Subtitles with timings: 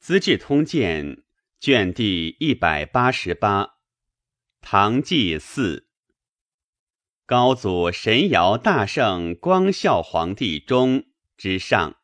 [0.00, 1.16] 资治通鉴》
[1.60, 3.74] 卷第一百八十八，
[4.62, 5.88] 唐纪四。
[7.26, 11.04] 高祖神尧大圣光孝皇帝中
[11.36, 11.98] 之上。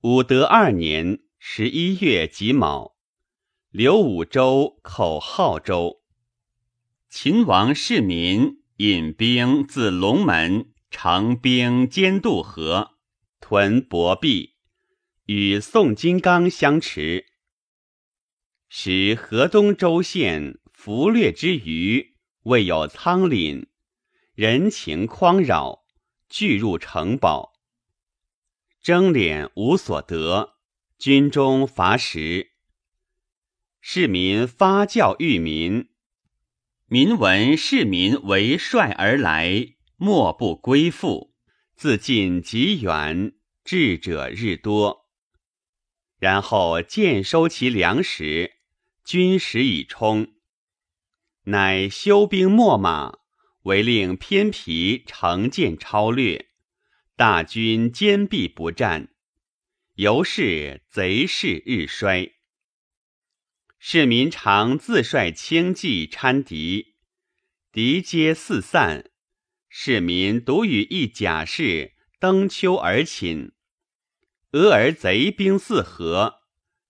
[0.00, 2.96] 武德二年十一月己卯，
[3.70, 6.00] 刘武周口号州。
[7.10, 12.92] 秦王世民引兵自龙门，乘兵兼渡河，
[13.38, 14.54] 屯薄壁。
[15.28, 17.26] 与宋金刚相持，
[18.70, 22.14] 使河东州县俘掠之余，
[22.44, 23.66] 未有仓廪，
[24.34, 25.84] 人情匡扰，
[26.30, 27.52] 俱入城堡。
[28.80, 30.54] 征敛无所得，
[30.98, 32.52] 军中乏食。
[33.82, 35.90] 市民发教育民，
[36.86, 41.34] 民闻市民为帅而来，莫不归附。
[41.76, 45.07] 自尽极远，智者日多。
[46.18, 48.54] 然后渐收其粮食，
[49.04, 50.34] 军食已充，
[51.44, 53.18] 乃修兵秣马，
[53.62, 56.48] 为令偏疲乘舰超掠，
[57.14, 59.08] 大军坚壁不战，
[59.94, 62.32] 由是贼势日衰。
[63.78, 66.96] 市民常自率轻骑参敌，
[67.70, 69.08] 敌皆四散，
[69.68, 73.52] 市民独与一甲士登丘而寝。
[74.52, 76.40] 俄而贼兵四合，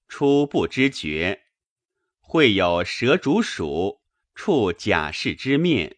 [0.07, 1.47] 初不知觉，
[2.21, 4.01] 会有蛇竹鼠，
[4.33, 5.97] 触甲士之面，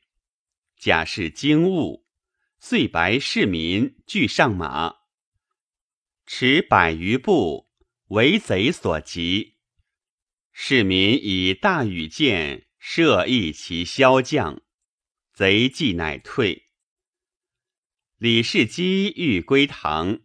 [0.79, 2.07] 甲士惊悟，
[2.59, 5.01] 遂白市民俱上马，
[6.25, 7.69] 驰百余步，
[8.07, 9.59] 为贼所及。
[10.53, 14.63] 市民以大羽箭射一其骁将，
[15.35, 16.71] 贼计乃退。
[18.17, 20.21] 李世基欲归唐。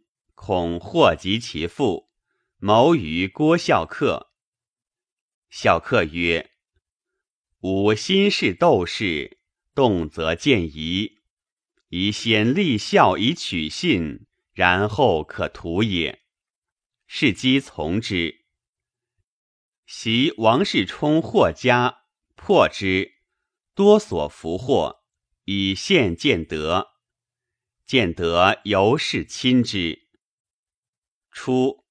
[0.47, 2.11] 恐祸及其父，
[2.57, 4.27] 谋于郭孝恪。
[5.49, 6.51] 孝恪曰
[7.61, 9.39] ：“吾心事斗士，
[9.73, 11.17] 动则见疑，
[11.87, 16.21] 宜先立孝以取信，然后可图也。”
[17.09, 18.45] 是机从之。
[19.87, 22.03] 袭王世充获家，
[22.35, 23.13] 破之，
[23.73, 24.97] 多所俘获，
[25.45, 26.89] 以献建德。
[27.87, 30.04] 建德由是亲之。
[31.35, 31.83] 初，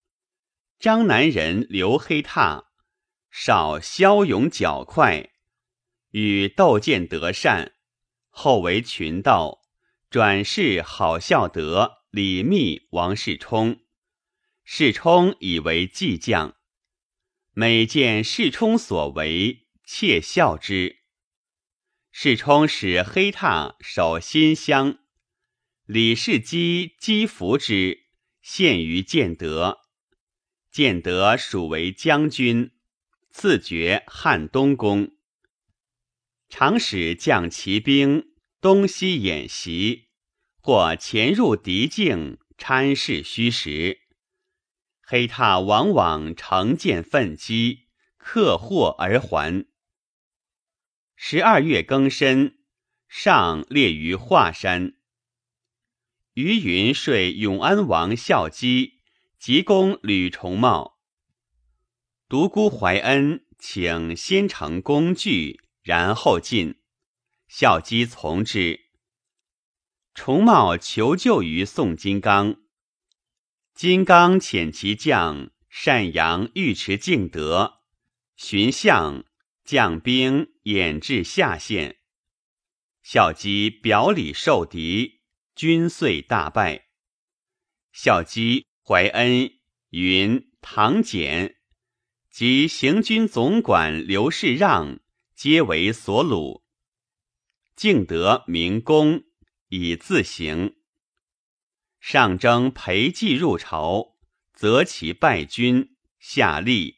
[0.79, 2.65] 张南人刘黑闼，
[3.31, 5.33] 少骁勇较快，
[6.13, 7.75] 与窦建德善，
[8.31, 9.61] 后为群盗，
[10.09, 13.81] 转世好孝德、李密、王世充。
[14.65, 16.57] 世充以为计将，
[17.53, 21.01] 每见世充所为，窃笑之。
[22.11, 25.01] 世充使黑闼守新乡，
[25.85, 28.04] 李世基击服之。
[28.47, 29.81] 献于建德，
[30.71, 32.73] 建德属为将军，
[33.31, 35.17] 赐爵汉东公。
[36.51, 40.11] 常使将骑兵东西演习，
[40.61, 44.03] 或潜入敌境参视虚实。
[45.01, 47.87] 黑闼往往乘舰奋击，
[48.19, 49.65] 克获而还。
[51.17, 52.59] 十二月庚申，
[53.09, 54.99] 上列于华山。
[56.35, 59.01] 于云说永安王孝基，
[59.39, 60.99] 急攻吕重茂。
[62.29, 66.81] 独孤怀恩请先成工具，然后进。
[67.47, 68.81] 孝基从之。
[70.13, 72.57] 重茂求救于宋金刚。
[73.73, 77.83] 金刚遣其将善阳尉迟敬德
[78.37, 79.25] 寻相
[79.65, 81.99] 将兵掩至下县。
[83.05, 85.14] 孝基表里受敌。
[85.55, 86.89] 军遂大败。
[87.93, 89.51] 孝基、怀恩、
[89.91, 91.57] 云、唐简
[92.31, 95.01] 及行军总管刘世让
[95.35, 96.63] 皆为所虏。
[97.77, 99.25] 敬德明公
[99.69, 100.77] 以自行。
[102.01, 104.17] 上征裴寂入朝，
[104.53, 106.97] 择其败军，下吏，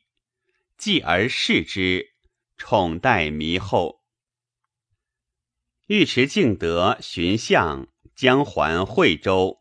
[0.77, 2.15] 继而视之，
[2.57, 4.03] 宠待弥厚。
[5.89, 7.89] 尉迟敬德寻相。
[8.17, 9.61] 将还惠州，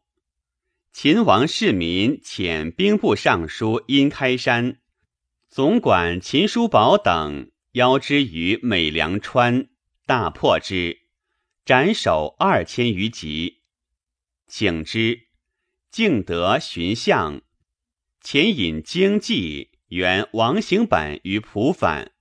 [0.94, 4.80] 秦王世民遣兵部尚书殷开山、
[5.50, 9.68] 总管秦叔宝等邀之于美良川，
[10.06, 11.02] 大破之，
[11.66, 13.64] 斩首二千余级。
[14.48, 15.28] 请之，
[15.92, 17.42] 敬德寻相，
[18.24, 22.14] 遣引经济援王行本于蒲反，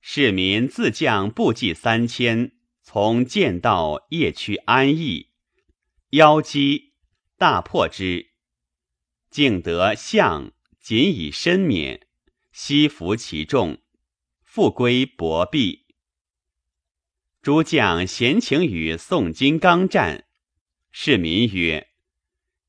[0.00, 2.50] 市民自将部骑三千，
[2.82, 5.28] 从剑道夜去安邑。
[6.12, 6.92] 邀击，
[7.38, 8.32] 大破之。
[9.30, 12.06] 敬德相仅以身免，
[12.52, 13.80] 悉服其众，
[14.42, 15.86] 复归薄壁。
[17.40, 20.26] 诸将闲情与宋金刚战，
[20.90, 21.88] 市民曰：“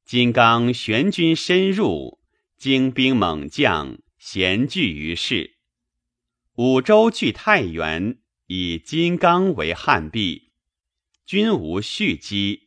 [0.07, 2.21] 金刚玄军深入，
[2.55, 5.57] 精兵猛将咸聚于市。
[6.53, 10.53] 五州据太原，以金刚为汉壁，
[11.25, 12.62] 军无蓄积，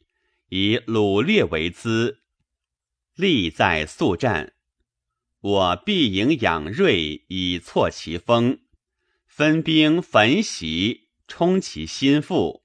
[0.48, 2.22] 以掳掠为资，
[3.14, 4.52] 力在速战。”
[5.40, 8.58] 我必营养锐，以挫其锋；
[9.26, 12.64] 分兵焚袭，冲其心腹。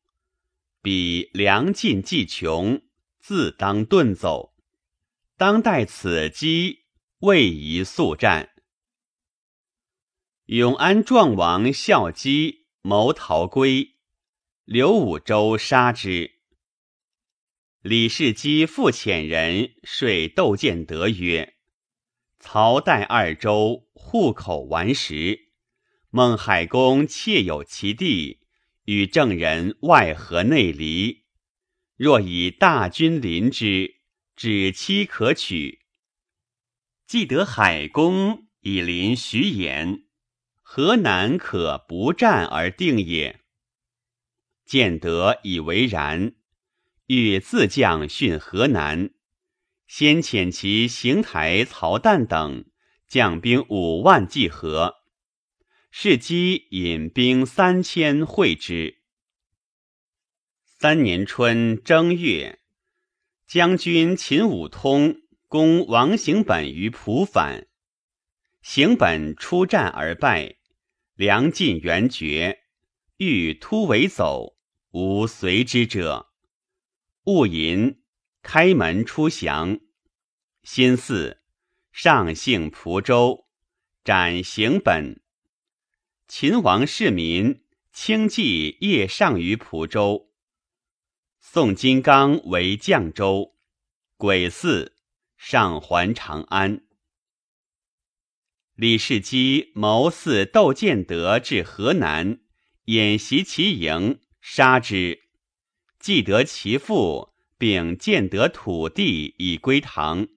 [0.82, 2.82] 彼粮尽计穷，
[3.20, 4.56] 自当遁走。
[5.38, 6.86] 当待此机，
[7.20, 8.50] 未宜速战。
[10.46, 13.96] 永安壮王孝基谋逃归，
[14.66, 16.41] 刘武周杀之。
[17.82, 21.56] 李世基复遣人说窦建德曰。
[22.40, 25.50] 曹代二州户口顽实，
[26.12, 28.42] 孟海公窃有其地，
[28.86, 31.24] 与郑人外合内离。
[31.98, 33.96] 若以大军临之，
[34.36, 35.80] 止期可取。
[37.08, 40.04] 既得海公以临徐衍，
[40.62, 43.40] 河南可不战而定也。
[44.66, 46.36] 建德以为然，
[47.14, 49.10] 欲自将训河南。
[49.86, 52.64] 先遣其邢台、曹旦等
[53.06, 54.96] 将兵五万计和，
[55.92, 59.00] 士机引兵三千会之。
[60.64, 62.60] 三年春正月，
[63.46, 65.18] 将军秦武通
[65.50, 67.68] 攻王行本于蒲反，
[68.62, 70.56] 行本出战而败，
[71.16, 72.60] 粮尽援绝，
[73.18, 74.56] 欲突围走，
[74.92, 76.31] 无随之者。
[77.24, 77.98] 戊寅。
[78.44, 79.80] 开门出降，
[80.64, 81.38] 辛巳，
[81.92, 83.46] 上幸蒲州，
[84.04, 85.22] 斩行本。
[86.28, 87.64] 秦王世民
[87.94, 90.32] 轻骑夜上于蒲州。
[91.40, 93.54] 宋金刚为绛州，
[94.18, 94.92] 癸巳，
[95.38, 96.82] 上还长安。
[98.74, 102.40] 李世基谋刺窦建德至河南，
[102.86, 105.20] 演袭其营，杀之，
[106.02, 107.32] 既得其父。
[107.62, 110.28] 并建得土地以归唐，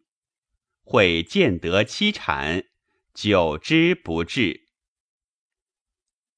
[0.83, 2.67] 会建得妻产，
[3.15, 4.69] 久之不至。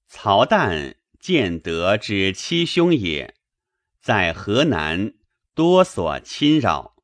[0.07, 3.35] 曹旦建德之七兄也，
[4.01, 5.15] 在河南
[5.55, 6.95] 多所侵扰，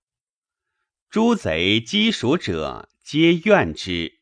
[1.10, 4.20] 诸贼击蜀者皆怨之。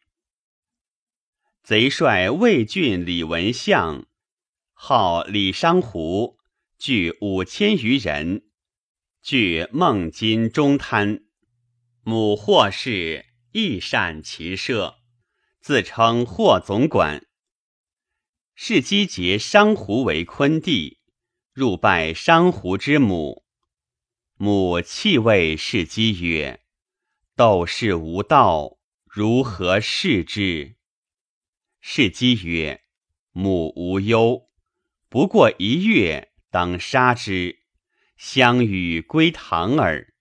[1.63, 4.07] 贼帅魏郡李文相，
[4.73, 6.40] 号李商胡，
[6.81, 8.49] 聚五千余人。
[9.21, 11.21] 据孟津中滩，
[12.03, 14.97] 母霍氏亦善骑射，
[15.61, 17.27] 自称霍总管。
[18.55, 21.01] 世基结商胡为昆弟，
[21.53, 23.45] 入拜商胡之母。
[24.37, 26.63] 母泣谓世基曰
[27.37, 30.77] ：“斗士无道，如何视之？”
[31.83, 32.83] 世基曰
[33.33, 34.49] ：“母无忧，
[35.11, 37.61] 不过一月，当杀之。”
[38.19, 40.13] 相与归唐耳。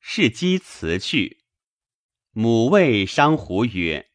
[0.00, 1.44] 是姬辞去，
[2.32, 4.08] 母谓商胡曰：“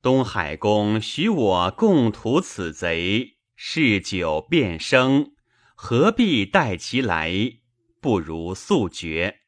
[0.00, 5.32] 东海公许我共图此贼，嗜酒便生，
[5.74, 7.58] 何必待其来？
[8.00, 9.40] 不如速决。”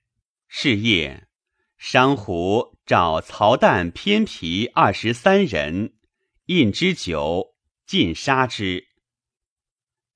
[0.49, 1.28] 是夜，
[1.78, 5.94] 商胡召曹旦偏皮二十三人，
[6.46, 7.54] 印之酒，
[7.87, 8.89] 尽杀之。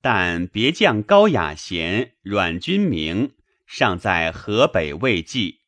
[0.07, 3.33] 但别将高雅贤、阮君明
[3.65, 5.61] 尚在河北未济。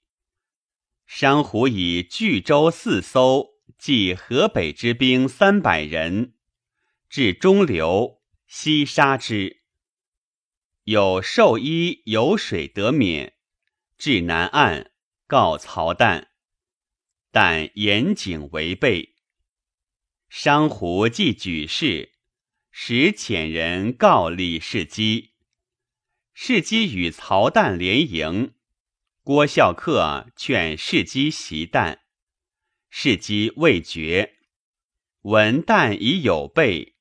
[1.07, 6.35] 商胡以巨舟四艘，计河北之兵三百人，
[7.09, 9.63] 至中流，西杀之。
[10.83, 13.33] 有寿衣有水得免，
[13.97, 14.91] 至南岸，
[15.25, 16.27] 告曹旦，
[17.31, 19.15] 但严警违背。
[20.29, 22.16] 商胡既举事。
[22.71, 25.31] 使遣人告李世基，
[26.33, 28.53] 世基与曹旦联营。
[29.23, 31.99] 郭孝恪劝世基袭旦，
[32.89, 34.35] 世基未决。
[35.23, 36.95] 闻旦已有备，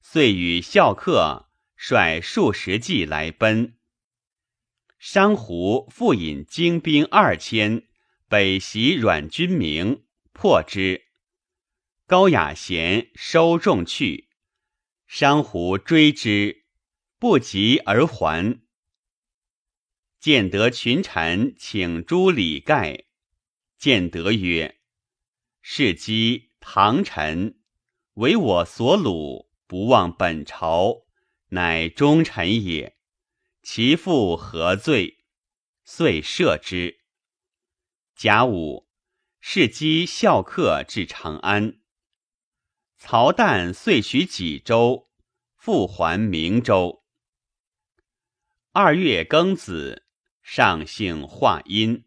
[0.00, 1.46] 遂与孝恪
[1.76, 3.78] 率数十骑来奔。
[4.98, 7.84] 商胡复引精兵二千
[8.28, 11.04] 北袭阮君明，破之。
[12.06, 14.27] 高雅贤收众去。
[15.08, 16.66] 商胡追之，
[17.18, 18.60] 不及而还。
[20.20, 23.06] 建德群臣请诛李盖，
[23.78, 24.78] 建德曰
[25.62, 27.58] ：“是积唐臣，
[28.14, 31.06] 为我所虏，不忘本朝，
[31.48, 32.98] 乃忠臣也。
[33.62, 35.24] 其父何罪？
[35.84, 37.00] 遂赦之。
[38.14, 38.90] 甲午，
[39.40, 41.80] 是积孝客至长安。
[43.00, 45.08] 曹旦遂许济州，
[45.56, 47.04] 复还明州。
[48.72, 50.04] 二月庚子，
[50.42, 52.04] 上姓华阴。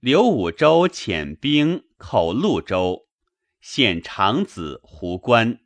[0.00, 3.08] 刘武周遣兵寇潞州，
[3.60, 5.60] 献长子胡关。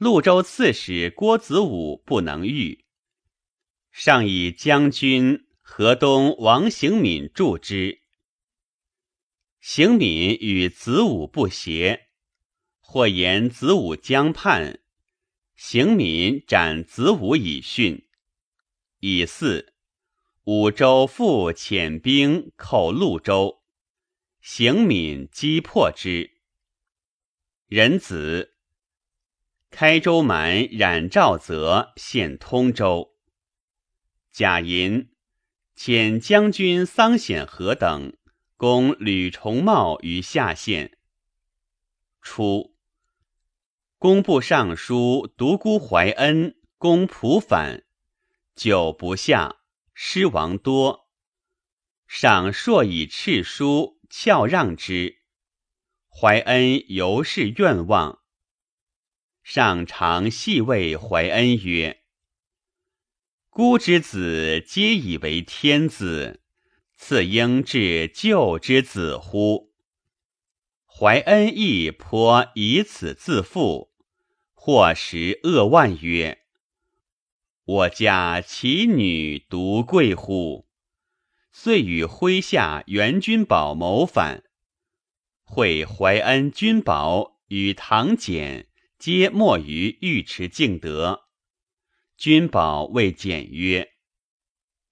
[0.00, 2.84] 潞州刺史郭子武不能御，
[3.92, 8.02] 上以将军河东王行敏助之。
[9.60, 12.07] 行敏与子武不协，
[12.90, 14.80] 或言子午将叛，
[15.54, 18.08] 行敏斩子午以训。
[19.00, 19.74] 以四。
[20.44, 23.62] 武周复遣兵寇潞州，
[24.40, 26.38] 行敏击破之。
[27.66, 28.54] 仁子
[29.68, 33.18] 开州蛮冉赵泽献通州。
[34.32, 35.10] 贾银
[35.76, 38.16] 遣将军桑显和等
[38.56, 40.96] 攻吕重茂于下县。
[42.22, 42.77] 初，
[44.00, 47.82] 工部尚书独孤怀恩攻蒲反，
[48.54, 49.56] 久不下。
[49.92, 51.08] 失亡多，
[52.06, 55.16] 赏朔以敕书翘让之。
[56.08, 58.20] 怀恩犹是愿望。
[59.42, 62.04] 上常细谓怀恩曰
[63.50, 66.40] ：“孤之子皆以为天子，
[66.94, 69.74] 赐应至救之子乎？”
[70.86, 73.87] 怀恩亦颇以此自负，
[74.70, 76.42] 或时扼腕曰。
[77.64, 80.68] 我家其女独贵乎？
[81.50, 84.44] 遂与麾下袁君宝谋反，
[85.42, 91.22] 会怀恩、君宝与唐简皆没于尉迟敬德。
[92.18, 93.92] 君宝谓简曰：“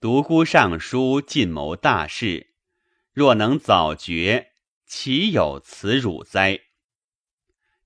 [0.00, 2.54] 独孤尚书尽谋大事，
[3.12, 4.52] 若能早决，
[4.87, 6.61] 岂有此辱哉？”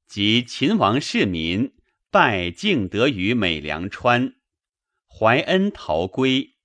[0.07, 1.73] 及秦王世民
[2.13, 4.35] 拜敬德于美良川。
[5.07, 6.57] 怀恩逃归，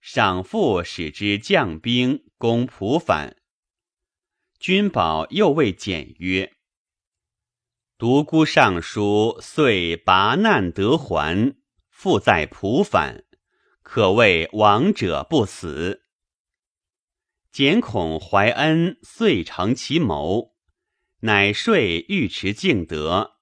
[0.00, 3.36] 赏父使之将兵攻蒲反。
[4.60, 6.54] 君宝又谓简曰
[7.98, 11.56] ：“独孤尚书遂拔难得还，
[11.90, 13.24] 复在蒲反，
[13.82, 16.04] 可谓亡者不死。”
[17.50, 20.54] 简恐怀恩遂成其谋，
[21.22, 21.74] 乃说
[22.08, 23.37] 尉迟敬德，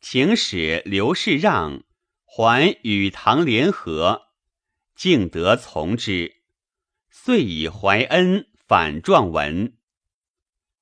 [0.00, 1.84] 请使刘氏让。
[2.24, 4.28] 还与唐联合，
[4.94, 6.42] 敬德从之，
[7.10, 9.76] 遂以怀恩反状文，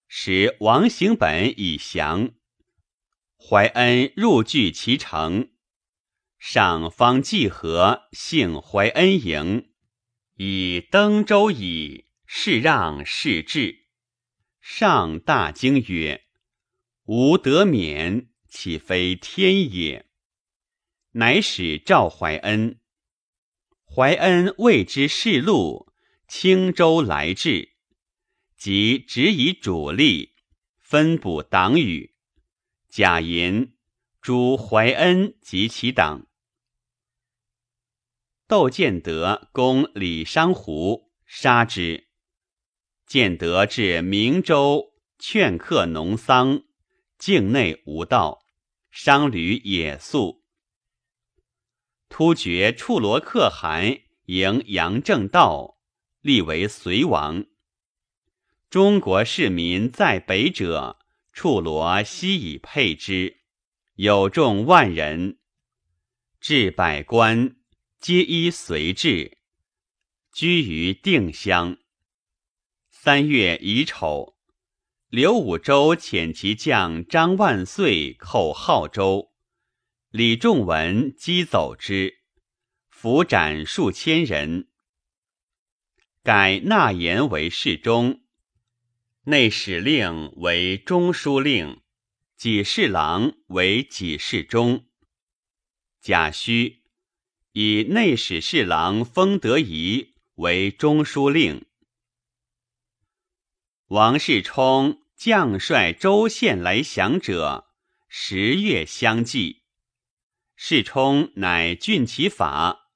[0.08, 2.32] 使王行本以降。
[3.38, 5.50] 怀恩入据其城，
[6.38, 9.70] 上方济和，幸怀恩营，
[10.34, 12.06] 以登州矣。
[12.28, 13.86] 是让是至，
[14.60, 16.24] 上大惊曰
[17.06, 20.06] ：“吾得免，岂非天也？”
[21.12, 22.80] 乃使赵怀恩，
[23.84, 25.92] 怀恩谓之世路，
[26.26, 27.74] 青州来至，
[28.56, 30.32] 即只以主力
[30.78, 32.14] 分补党羽。
[32.88, 33.74] 贾银
[34.22, 36.26] 诛怀恩及其党。
[38.48, 42.08] 窦建德攻李商湖，杀之。
[43.06, 46.62] 建德至明州，劝客农桑，
[47.18, 48.45] 境内无道，
[48.98, 50.42] 商旅野宿。
[52.08, 55.76] 突厥处罗可汗迎杨正道，
[56.22, 57.44] 立为隋王。
[58.70, 60.98] 中国市民在北者，
[61.34, 63.42] 处罗悉以配之，
[63.96, 65.40] 有众万人。
[66.40, 67.54] 至百官，
[68.00, 69.36] 皆依隋制，
[70.32, 71.76] 居于定襄。
[72.88, 74.35] 三月乙丑，
[75.08, 79.30] 刘武周遣其将张万岁寇号州。
[80.10, 82.22] 李仲文击走之，
[82.88, 84.68] 俘斩数千人。
[86.24, 88.22] 改纳言为侍中，
[89.26, 91.82] 内史令为中书令，
[92.36, 94.86] 给事郎为给事中。
[96.00, 96.80] 贾诩
[97.52, 101.64] 以内史侍郎封德仪为中书令。
[103.90, 107.68] 王世充将率州县来降者，
[108.08, 109.62] 十月相继。
[110.56, 112.90] 世充乃峻其法，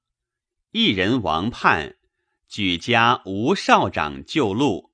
[0.71, 1.95] 一人王叛，
[2.49, 4.91] 举家吴少长救路，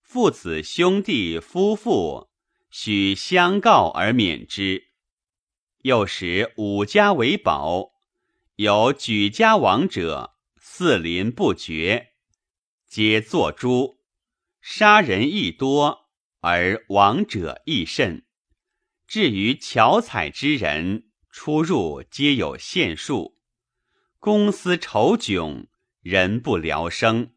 [0.00, 2.30] 父子兄弟夫妇
[2.70, 4.88] 许相告而免之。
[5.82, 7.90] 又使五家为保，
[8.56, 12.14] 有举家亡者，四邻不绝，
[12.86, 13.97] 皆作诛。
[14.60, 16.08] 杀人亦多，
[16.40, 18.24] 而亡者亦甚。
[19.06, 23.38] 至于巧采之人，出入皆有限数。
[24.18, 25.66] 公私仇窘，
[26.00, 27.32] 人不聊生。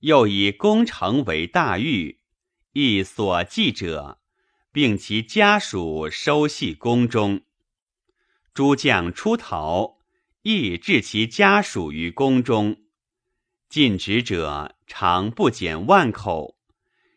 [0.00, 2.20] 又以攻城为大狱，
[2.72, 4.20] 亦所记者。
[4.74, 7.42] 并其家属收系宫中，
[8.52, 9.98] 诸将出逃，
[10.42, 12.83] 亦置其家属于宫中。
[13.74, 16.56] 尽职者常不减万口，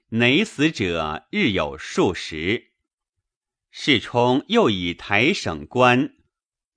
[0.09, 2.71] 馁死者日有数十。
[3.69, 6.15] 世充又以台省官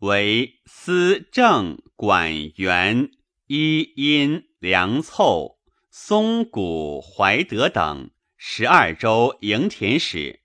[0.00, 3.10] 为司政管员
[3.46, 5.58] 一阴梁凑
[5.90, 10.42] 松谷怀德等十二州营田使。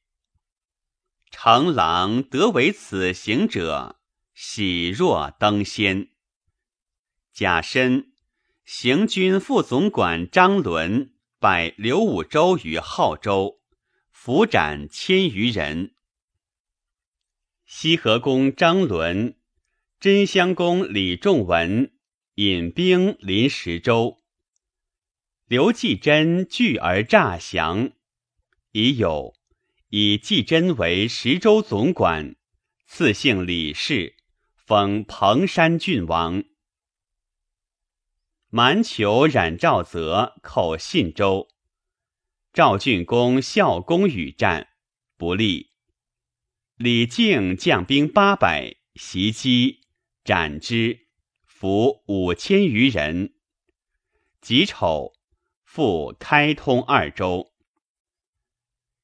[1.30, 4.00] 成郎得为此行者，
[4.34, 6.08] 喜若登仙。
[7.34, 8.14] 甲申，
[8.66, 13.60] 行军副总管张伦拜刘武周于浩州，
[14.10, 15.94] 伏斩千余人。
[17.64, 19.38] 西河公张伦、
[20.00, 21.92] 真襄公李仲文
[22.36, 24.24] 引兵临石州，
[25.48, 27.92] 刘季真拒而诈降，
[28.72, 29.36] 已有。
[29.90, 32.36] 以季真为石州总管，
[32.88, 34.16] 赐姓李氏，
[34.56, 36.44] 封彭山郡王。
[38.58, 41.50] 蛮酋冉赵泽寇信州，
[42.54, 44.70] 赵郡公孝公与战
[45.18, 45.74] 不利，
[46.78, 49.82] 李靖将兵八百袭击，
[50.24, 51.08] 斩之，
[51.44, 53.34] 俘五千余人。
[54.40, 55.12] 己丑，
[55.66, 57.52] 复开通二州。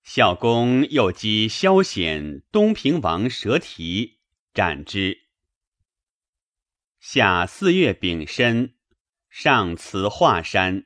[0.02, 4.20] 孝公又击萧显东平王蛇提，
[4.54, 5.28] 斩之。
[7.02, 8.76] 夏四月丙申，
[9.32, 10.86] 上辞华山，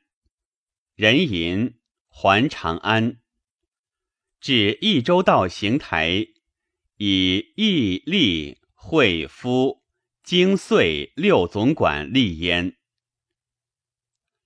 [0.94, 1.78] 人吟
[2.08, 3.20] 还长安，
[4.40, 6.28] 至益州道行台，
[6.96, 9.82] 以义利会夫
[10.22, 12.76] 京遂六总管立焉。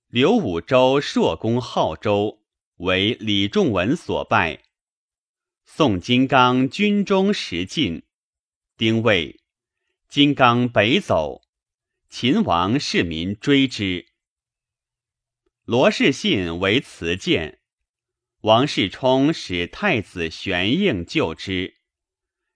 [0.09, 2.39] 刘武周朔攻浩州。
[2.81, 4.63] 为李仲文所败，
[5.67, 8.05] 宋金刚军中时进，
[8.79, 9.39] 丁未，
[10.09, 11.43] 金刚北走，
[12.11, 14.09] 秦王市民追之。
[15.65, 17.61] 罗士信为辞谏，
[18.41, 21.77] 王世充使太子玄应救之，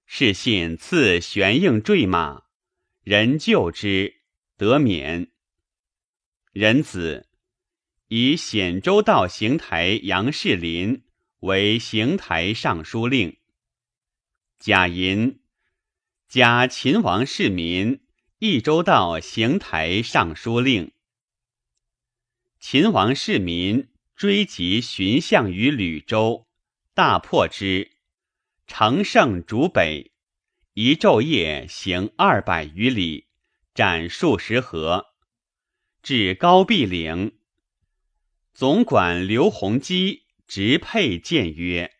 [0.06, 2.42] 士信赐玄应坠马，
[3.04, 4.22] 人救之，
[4.56, 5.30] 得免。
[6.50, 7.30] 人子。
[8.08, 11.04] 以显州道行台杨士林
[11.38, 13.38] 为行台尚书令。
[14.58, 15.40] 贾银，
[16.28, 18.03] 假秦王世民
[18.40, 20.90] 益州道行台尚书令。
[22.58, 26.48] 秦王世民追及寻相于吕州，
[26.94, 27.92] 大破之，
[28.66, 30.12] 乘胜逐北，
[30.72, 33.28] 一昼夜行二百余里，
[33.72, 35.14] 斩数十合，
[36.02, 37.38] 至高壁岭。
[38.52, 41.92] 总管刘弘基直佩谏曰：“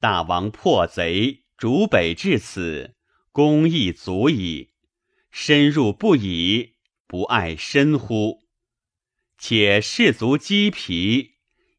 [0.00, 2.96] 大王破贼，逐北至此，
[3.30, 4.71] 功亦足矣。
[5.32, 6.74] 深入不已，
[7.08, 8.44] 不爱深乎？
[9.38, 11.32] 且士卒积疲，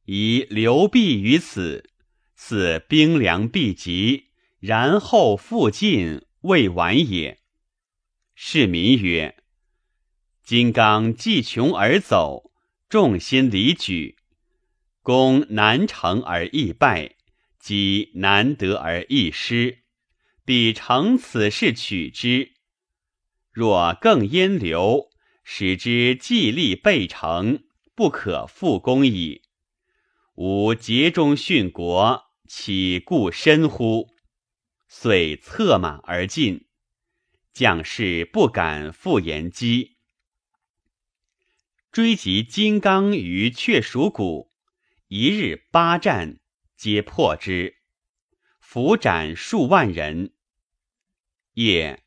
[0.05, 1.89] 宜留避于此，
[2.35, 7.39] 似兵粮必急，然后复进，未晚也。”
[8.35, 9.37] 市民曰
[10.43, 12.51] ：“金刚既穷而走。”
[12.89, 14.17] 众心离举，
[15.01, 17.15] 攻难成而易败，
[17.57, 19.79] 击难得而易失，
[20.45, 22.52] 必乘此事取之。
[23.53, 25.11] 若更焉留，
[25.43, 27.63] 使之既立备成，
[27.93, 29.43] 不可复攻矣。
[30.33, 34.09] 吾竭忠殉国，岂顾身乎？
[34.87, 36.67] 遂策马而进，
[37.53, 39.97] 将士不敢复言击。
[41.91, 44.51] 追击金刚于雀鼠谷，
[45.07, 46.39] 一日八战，
[46.75, 47.75] 皆破之，
[48.59, 50.33] 俘斩数万人。
[51.53, 52.02] 夜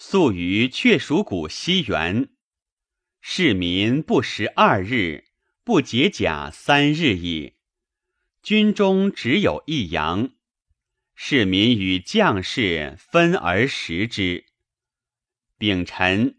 [0.00, 2.28] 宿于雀鼠谷西园，
[3.20, 5.24] 市民不食二日，
[5.64, 7.54] 不解甲三日矣。
[8.40, 10.30] 军中只有一羊，
[11.16, 14.46] 市民与将士分而食之。
[15.58, 16.36] 丙辰。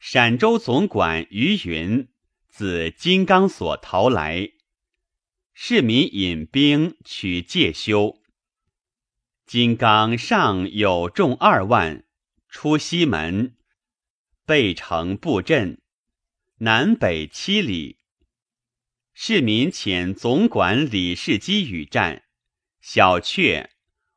[0.00, 2.08] 陕州总管于云
[2.48, 4.50] 自金刚所逃来，
[5.54, 8.20] 市民引兵取介休。
[9.46, 12.04] 金刚上有众二万，
[12.48, 13.56] 出西门，
[14.46, 15.82] 背城布阵，
[16.58, 17.98] 南北七里。
[19.12, 22.24] 市民遣总管李世基与战，
[22.80, 23.70] 小却，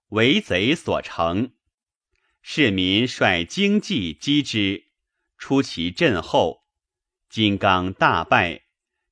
[0.10, 1.52] 为贼所成。
[2.42, 4.86] 市民率精骑击之，
[5.38, 6.64] 出其阵后，
[7.30, 8.64] 金刚大败，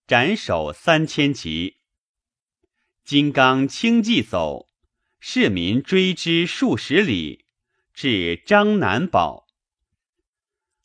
[0.07, 1.77] 斩首三千级。
[3.03, 4.69] 金刚轻骑走，
[5.19, 7.45] 市民追之数十里，
[8.01, 9.45] 至张南堡。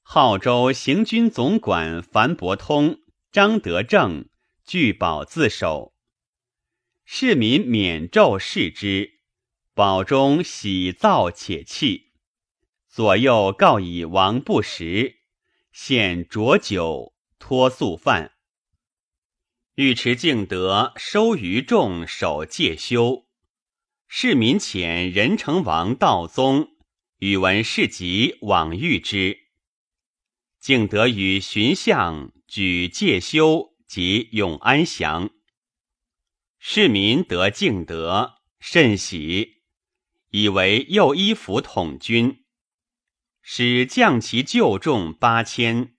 [0.03, 4.29] 号州行军总管樊伯通、张德正
[4.65, 5.95] 据堡自守。
[7.05, 9.21] 市民免胄视之，
[9.75, 12.15] 宝中喜造且气。
[12.89, 15.19] 左右告以王不食，
[15.71, 18.33] 献浊酒托素饭。
[19.77, 23.29] 尉迟敬德收余众守戒休，
[24.09, 26.74] 市民遣仁成王道宗
[27.19, 29.39] 宇文士集往遇之。
[30.59, 35.31] 敬德与荀相举戒休及永安降。
[36.59, 39.63] 市民得敬德甚喜，
[40.31, 42.45] 以为右一府统军，
[43.43, 45.95] 使将其旧众八千，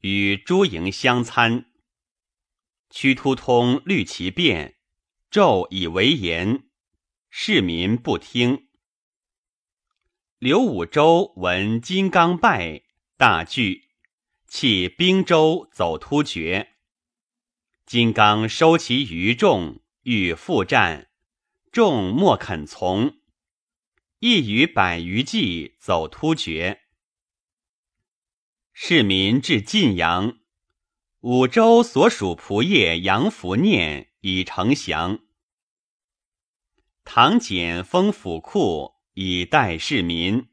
[0.00, 1.66] 与诸营相参。
[2.90, 4.76] 屈突通虑其变，
[5.30, 6.70] 纣以为言，
[7.28, 8.67] 市民不听。
[10.40, 12.82] 刘武周闻金刚败，
[13.16, 13.88] 大惧，
[14.46, 16.76] 弃兵州走突厥。
[17.84, 21.10] 金刚收其余众，欲复战，
[21.72, 23.16] 众莫肯从，
[24.20, 26.82] 亦与百余骑走突厥。
[28.72, 30.38] 市民至晋阳。
[31.22, 35.18] 五州所属仆射杨福念已成降。
[37.02, 40.46] 唐简封府库以待市民。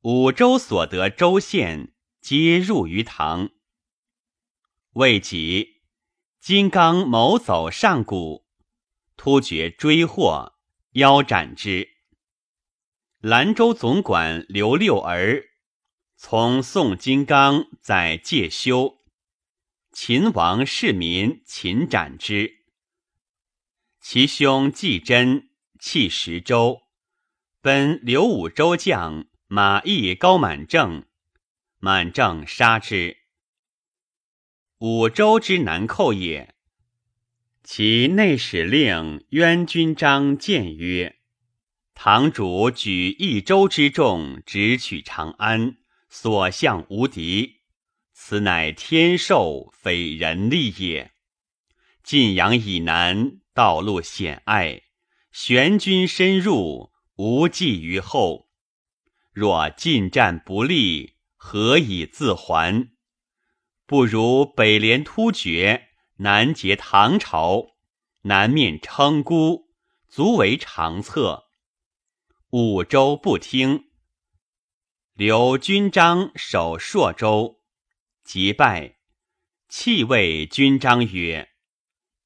[0.00, 3.50] 五州所得州县皆入于唐。
[4.94, 5.82] 未几，
[6.40, 8.44] 金刚谋走上谷，
[9.16, 10.54] 突厥追获，
[10.94, 11.88] 腰斩之。
[13.20, 15.44] 兰州总管刘六儿
[16.16, 18.98] 从宋金刚在介休。
[19.92, 22.64] 秦王市民秦斩之，
[24.00, 26.82] 其兄季真弃十州，
[27.68, 31.04] 分刘武周将马邑高满正，
[31.78, 33.18] 满正杀之。
[34.78, 36.54] 五州之南寇也。
[37.62, 41.16] 其内史令渊君章谏曰
[41.92, 45.76] ：“堂主举一州之众，直取长安，
[46.08, 47.56] 所向无敌。”
[48.16, 51.12] 此乃天授，非人力也。
[52.02, 54.84] 晋阳以南，道路险隘，
[55.30, 58.48] 玄军深入，无计于后。
[59.32, 62.92] 若进战不利，何以自还？
[63.86, 67.76] 不如北连突厥，南结唐朝，
[68.22, 69.68] 南面称孤，
[70.06, 71.48] 足为长策。
[72.50, 73.90] 五州不听，
[75.14, 77.60] 留军章守朔州。
[78.22, 78.98] 即败，
[79.68, 81.48] 弃谓君章曰：“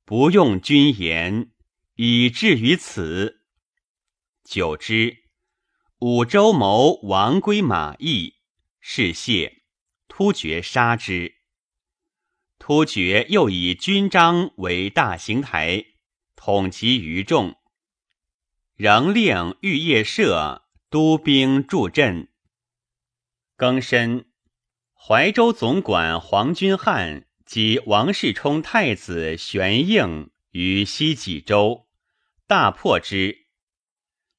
[0.04, 1.52] 不用君言，
[1.94, 3.41] 以至于此。”
[4.52, 5.16] 久之，
[6.00, 8.34] 五州谋王归马邑，
[8.80, 9.62] 是谢，
[10.08, 11.36] 突厥杀之。
[12.58, 15.86] 突厥又以军章为大行台，
[16.36, 17.56] 统其余众，
[18.74, 22.28] 仍令玉叶社督兵助阵。
[23.56, 24.26] 庚申。
[24.92, 31.88] 怀州总管黄君汉及王世充太子玄应于西济州，
[32.46, 33.41] 大破之。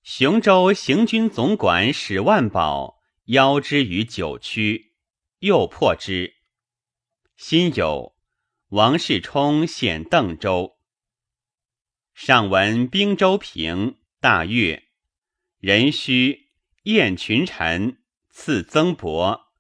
[0.04, 4.92] 雄州行军总管史万宝邀之于九曲，
[5.40, 6.34] 又破之。
[7.38, 8.14] 辛酉，
[8.68, 10.78] 王世充显邓州。
[12.14, 14.90] 上闻兵州平，大悦。
[15.60, 16.50] 壬戌，
[16.84, 19.54] 宴群臣，赐曾伯。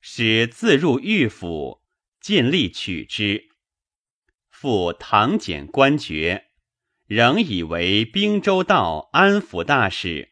[0.00, 1.82] 使自入御府，
[2.18, 3.50] 尽力取之。
[4.48, 6.49] 复唐简官爵，
[7.10, 10.30] 仍以为兵州道安抚大使。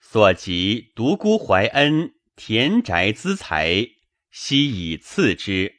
[0.00, 3.86] 所及独孤怀恩田宅资财，
[4.28, 5.76] 悉以赐之。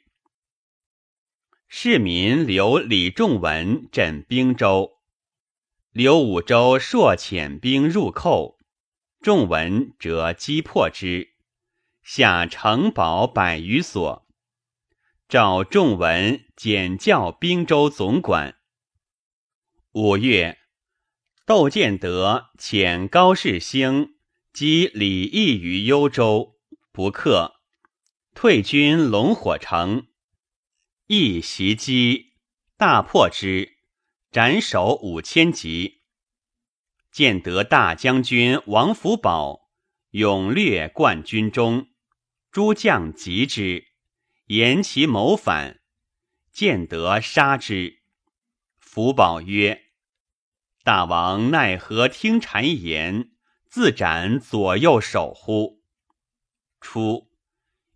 [1.68, 5.00] 市民留李仲文镇兵州，
[5.92, 8.56] 刘武州朔遣兵入寇，
[9.20, 11.34] 仲文则击破之。
[12.02, 14.26] 下城堡百余所，
[15.28, 18.56] 召仲文简教兵州总管。
[19.96, 20.58] 五月，
[21.46, 24.16] 窦建德遣高士兴
[24.52, 26.56] 击李毅于幽州，
[26.90, 27.60] 不克，
[28.34, 30.08] 退军龙火城。
[31.06, 32.32] 亦袭击，
[32.76, 33.76] 大破之，
[34.32, 36.02] 斩首五千级。
[37.12, 39.70] 建德大将军王福宝
[40.10, 41.86] 勇略冠军中，
[42.50, 43.84] 诸将击之，
[44.46, 45.82] 言其谋反。
[46.50, 48.00] 建德杀之。
[48.80, 49.82] 福宝曰
[50.84, 53.30] ：“大王奈何听谗言，
[53.66, 55.82] 自斩左右手乎？”
[56.80, 57.30] 初，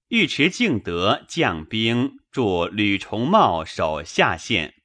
[0.08, 4.82] 尉迟敬德将兵助吕重茂守下县，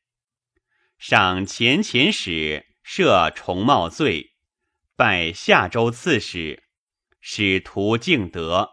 [0.98, 2.68] 赏前遣使。
[2.86, 4.36] 赦重茂罪，
[4.98, 6.66] 拜夏州刺史，
[7.22, 8.72] 使徒敬德。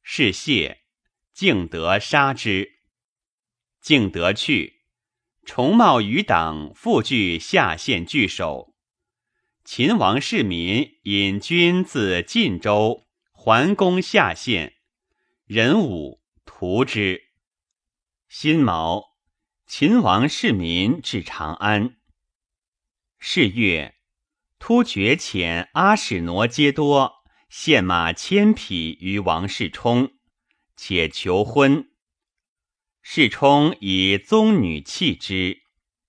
[0.00, 0.84] 是谢，
[1.32, 2.78] 敬德杀之。
[3.80, 4.75] 敬德去，
[5.46, 8.74] 重茂余党复据下县据守。
[9.64, 14.74] 秦王世民引军自晋州还攻下县，
[15.46, 17.22] 壬午屠之。
[18.28, 19.04] 辛卯，
[19.68, 21.96] 秦王世民至长安。
[23.20, 23.94] 是月，
[24.58, 30.10] 突厥遣阿史挪皆多献马千匹于王世充，
[30.76, 31.88] 且求婚。
[33.08, 35.62] 世充以宗女弃之，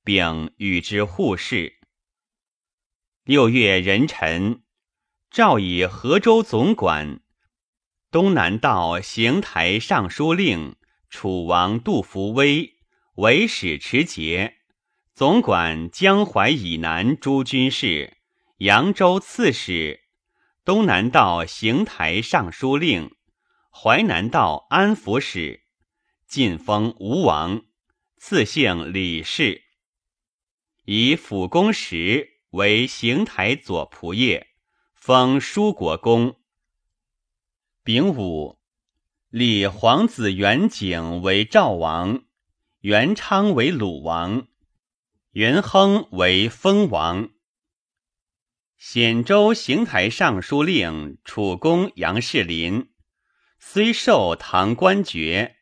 [0.04, 1.78] 并与之互视。
[3.24, 4.64] 六月壬辰，
[5.30, 7.22] 诏以河州总管、
[8.10, 10.76] 东南道行台尚书令
[11.08, 12.78] 楚王杜伏威
[13.18, 14.56] 为使持节。
[15.14, 18.18] 总管江淮以南诸军事，
[18.58, 20.02] 扬州刺史，
[20.66, 23.12] 东南道行台尚书令，
[23.72, 25.62] 淮南道安抚使，
[26.28, 27.64] 晋封吴王，
[28.18, 29.64] 赐姓李氏，
[30.84, 34.46] 以辅公时为行台左仆射，
[34.94, 36.38] 封舒国公。
[37.82, 38.60] 丙午，
[39.30, 42.26] 立皇子元景为赵王，
[42.82, 44.50] 元昌为鲁王。
[45.32, 47.30] 元亨为封王，
[48.78, 52.90] 显州行台尚书令楚公杨士林，
[53.60, 55.57] 虽受唐官爵，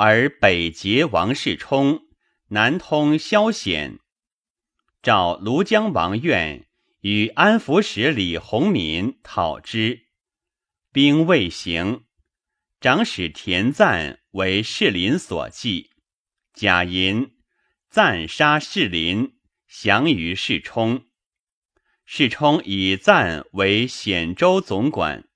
[0.00, 2.02] 而北结王世充，
[2.50, 3.98] 南通萧显。
[5.02, 6.68] 召庐江王愿
[7.00, 10.06] 与安抚使李弘民讨之，
[10.92, 12.04] 兵未行，
[12.80, 15.90] 长史田赞为士林所记，
[16.54, 17.32] 贾银。
[17.90, 21.06] 赞杀士林，降于世充。
[22.04, 25.27] 世充以赞为显州总管。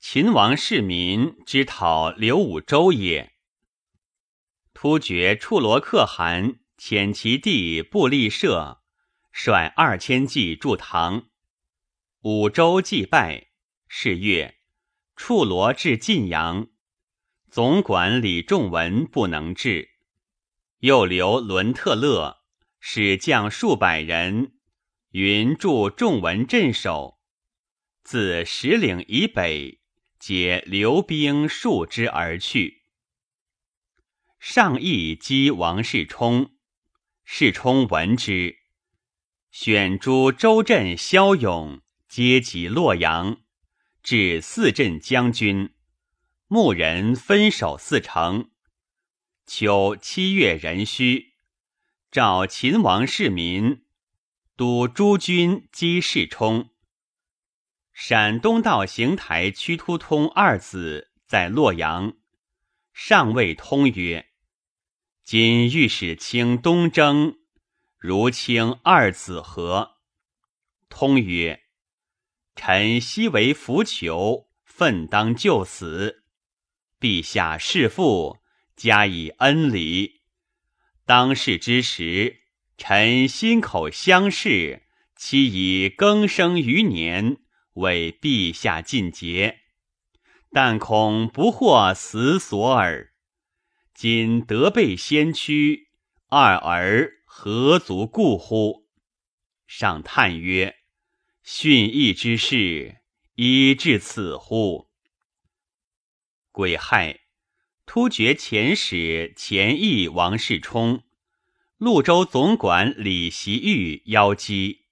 [0.00, 3.34] 秦王世民之讨刘武周也。
[4.72, 8.80] 突厥处罗可汗遣其弟布利社
[9.32, 11.28] 率二千骑助唐。
[12.22, 13.48] 武周祭败，
[13.88, 14.60] 是月，
[15.16, 16.68] 处罗至晋阳，
[17.50, 19.90] 总管李仲文不能至。
[20.78, 22.44] 又留伦特勒，
[22.78, 24.52] 使将数百人，
[25.10, 27.18] 云助仲文镇守。
[28.04, 29.80] 自石岭以北，
[30.18, 32.82] 解留兵数之而去。
[34.38, 36.52] 上意击王世充，
[37.24, 38.58] 世充闻之，
[39.50, 43.40] 选诸州镇骁勇，皆集洛阳，
[44.02, 45.74] 至四镇将军，
[46.46, 48.50] 牧人分守四城。
[49.46, 51.34] 秋七月壬戌，
[52.10, 53.84] 召秦王世民
[54.56, 56.70] 督诸军击世充。
[58.00, 62.16] 陕东道行台屈突通二子在洛阳，
[62.92, 64.28] 上谓通曰
[65.24, 67.38] ：“今欲使卿东征，
[67.98, 69.96] 如卿二子何？”
[70.88, 71.64] 通曰
[72.54, 76.22] ：“臣昔为浮囚，奋当就死，
[77.00, 78.38] 陛下弑父。”
[78.76, 80.20] 加以恩礼，
[81.04, 82.42] 当世之时，
[82.76, 84.84] 臣心口相视，
[85.16, 87.38] 期以更生余年，
[87.78, 89.60] 为陛下尽节。
[90.50, 93.12] 但恐不获死所耳。
[93.94, 95.88] 今得备先驱，
[96.28, 98.86] 二儿何足顾乎？
[99.66, 100.76] 上叹曰
[101.42, 102.98] ：“训义之事，
[103.34, 104.88] 以至此乎？”
[106.52, 107.20] 癸亥。
[107.90, 111.04] 突厥遣使前议王世充，
[111.78, 114.84] 潞州总管李袭玉邀击，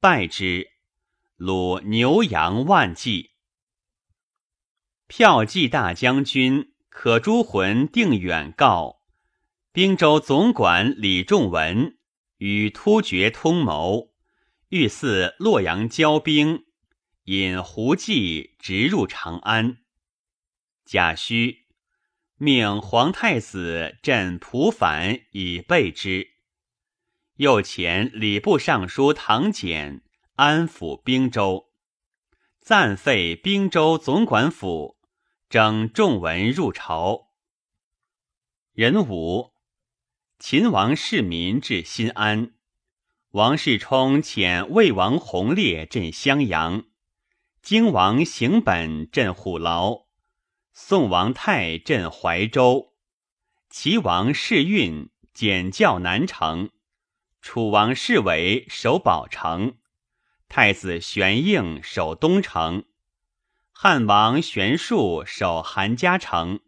[0.00, 0.71] 败之，
[1.42, 3.32] 虏牛羊万计。
[5.08, 9.00] 骠骑大将军可朱浑定远告，
[9.72, 11.98] 兵州总管李仲文
[12.36, 14.12] 与突厥通谋，
[14.68, 16.64] 欲似洛阳交兵，
[17.24, 19.78] 引胡骑直入长安。
[20.84, 21.62] 贾诩
[22.36, 26.28] 命皇太子镇蒲反以备之。
[27.38, 30.02] 又遣礼部尚书唐俭
[30.44, 31.70] 安抚兵州，
[32.60, 34.96] 暂废兵州总管府，
[35.48, 37.28] 征仲文入朝。
[38.72, 39.52] 壬午，
[40.40, 42.54] 秦王世民至新安，
[43.30, 46.86] 王世充遣魏王弘烈镇襄阳，
[47.62, 50.06] 荆王邢本镇虎牢。
[50.72, 52.94] 宋王泰镇怀州，
[53.70, 56.70] 齐王世运简教南城，
[57.40, 59.76] 楚王世伟守宝城，
[60.54, 62.84] 太子玄应守东城，
[63.72, 66.60] 汉王玄术守韩家城，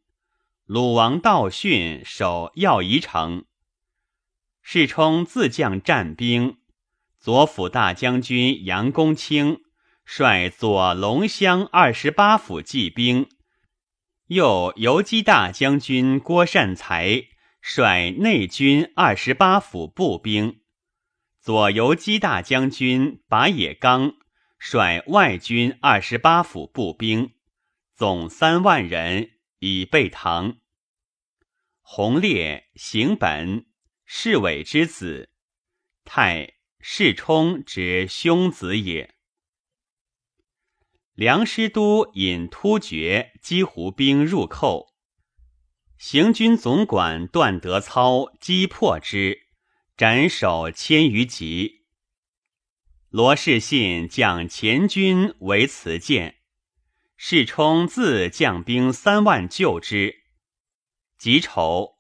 [0.65, 3.45] 鲁王道训守耀仪城。
[4.63, 6.57] 世充自将战兵，
[7.21, 9.59] 左辅大将军杨公卿
[10.07, 13.29] 率左龙骧二十八府骑兵。
[14.29, 17.25] 右游击大将军郭善才
[17.61, 20.63] 率内军二十八府步兵，
[21.45, 24.15] 左游击大将军把野刚
[24.59, 27.35] 率外军二十八府步兵，
[27.95, 30.57] 总三万人以备唐。
[31.83, 33.67] 弘烈、行本、
[34.07, 35.29] 世伟之子，
[36.03, 39.15] 太世充之兄子也。
[41.13, 44.95] 梁师都引突厥击胡兵入寇，
[45.99, 49.44] 行军总管段德操击破之，
[49.97, 51.85] 斩首千余级。
[53.11, 56.39] 罗士信将前军为辞谏，
[57.17, 60.25] 世充自将兵三万救之。
[61.17, 61.99] 己丑，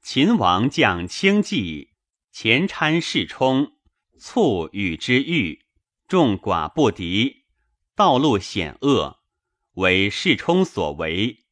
[0.00, 1.90] 秦王将轻骑
[2.32, 3.72] 前参世充，
[4.18, 5.66] 卒与之遇，
[6.06, 7.44] 众寡不敌。
[7.94, 9.20] 道路险恶，
[9.72, 11.44] 为世充所为。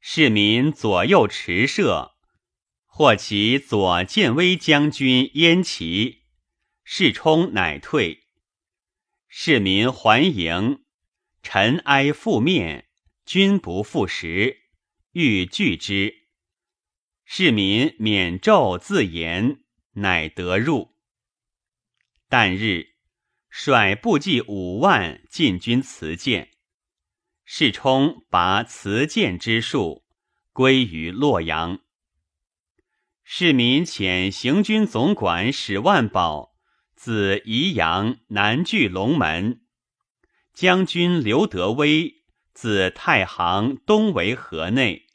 [0.00, 2.16] 市民左右驰射，
[3.00, 6.24] 获其左建威将军燕齐，
[6.84, 8.24] 世充乃退。
[9.26, 10.84] 市民还营，
[11.42, 12.90] 尘埃覆面，
[13.24, 14.58] 军不复食，
[15.12, 16.26] 欲拒之。
[17.24, 20.94] 市民免胄自言，乃得入。
[22.28, 22.96] 旦日。
[23.48, 26.50] 率部骑五万进军辞建，
[27.46, 30.04] 世充拔辞建之术，
[30.52, 31.80] 归于洛阳。
[33.32, 36.56] 市民遣行军总管史万宝
[36.96, 39.60] 自宜阳南据龙门，
[40.52, 45.06] 将军刘德威自太行东围河内，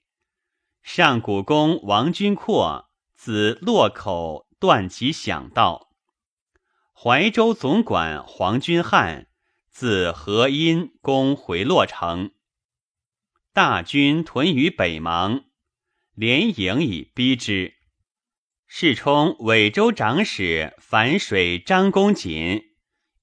[0.82, 5.90] 上古公王君阔自洛口断其响道。
[6.94, 9.28] 怀州总管黄君汉
[9.70, 12.32] 自河阴攻回洛城，
[13.52, 15.44] 大军屯于北邙，
[16.14, 17.74] 连营以逼之。
[18.78, 22.62] 世充尾州长史樊水张公瑾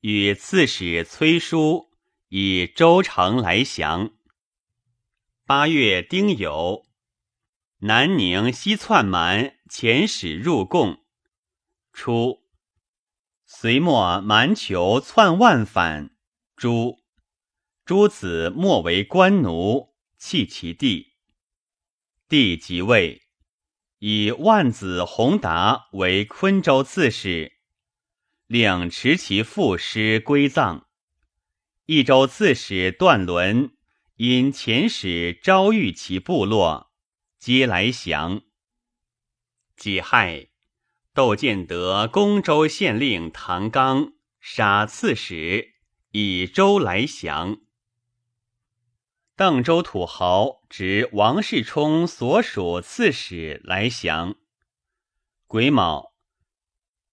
[0.00, 1.90] 与刺史崔叔
[2.28, 4.12] 以州城来降。
[5.44, 6.86] 八月丁酉，
[7.80, 11.04] 南宁西窜蛮遣使入贡。
[11.92, 12.40] 初。
[13.44, 16.16] 隋末蛮酋篡万反，
[16.56, 16.98] 诸
[17.84, 21.12] 诸子莫为官奴，弃其地。
[22.26, 23.21] 帝即位，
[24.04, 27.52] 以万子弘达为昆州刺史，
[28.48, 30.88] 领持其父师归葬。
[31.86, 33.70] 益州刺史段伦
[34.16, 36.90] 因遣使招谕其部落，
[37.38, 38.42] 皆来降。
[39.76, 40.48] 己亥。
[41.14, 45.74] 窦建德攻州县令唐刚杀刺史，
[46.10, 47.60] 以州来降。
[49.34, 54.36] 邓州土豪执王世充所属刺史来降。
[55.46, 56.12] 癸卯，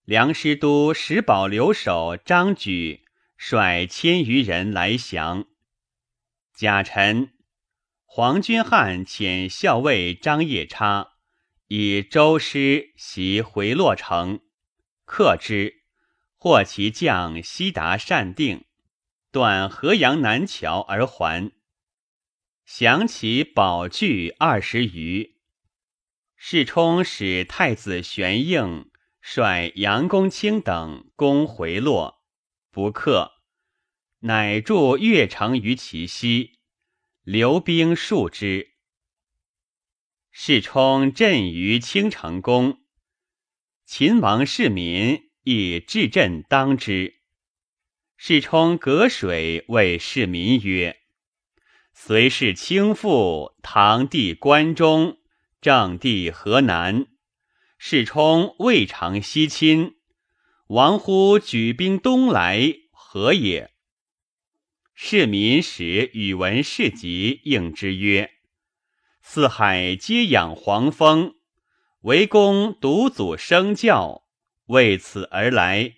[0.03, 3.05] 梁师都石宝留守张举
[3.37, 5.45] 率千余人来降。
[6.53, 7.31] 甲辰，
[8.03, 11.13] 黄君汉遣校尉张夜叉。
[11.67, 14.41] 以周师袭回洛城，
[15.05, 15.83] 克之，
[16.35, 18.65] 获其将悉达善定，
[19.31, 21.51] 断河阳南桥而还，
[22.71, 25.35] 降其宝具二十余。
[26.35, 32.21] 世充使太子玄应率杨公卿等攻回洛，
[32.69, 33.31] 不克，
[34.19, 36.59] 乃筑越城于其西，
[37.23, 38.75] 留兵数之。
[40.29, 42.77] 世充镇于青城宫，
[43.83, 47.15] 秦王世民亦至镇当之。
[48.15, 50.98] 世充隔水谓市民曰
[52.01, 55.17] ：“隋氏倾覆，唐帝关中，
[55.59, 57.07] 郑帝河南。
[57.77, 59.97] 世充未尝西侵，
[60.67, 63.71] 王乎举兵东来，何也？”
[64.95, 68.31] 市民使宇文士及应之曰
[69.21, 71.35] ：“四海皆养黄蜂。”
[72.03, 74.23] 为公独祖生教，
[74.67, 75.95] 为此而来。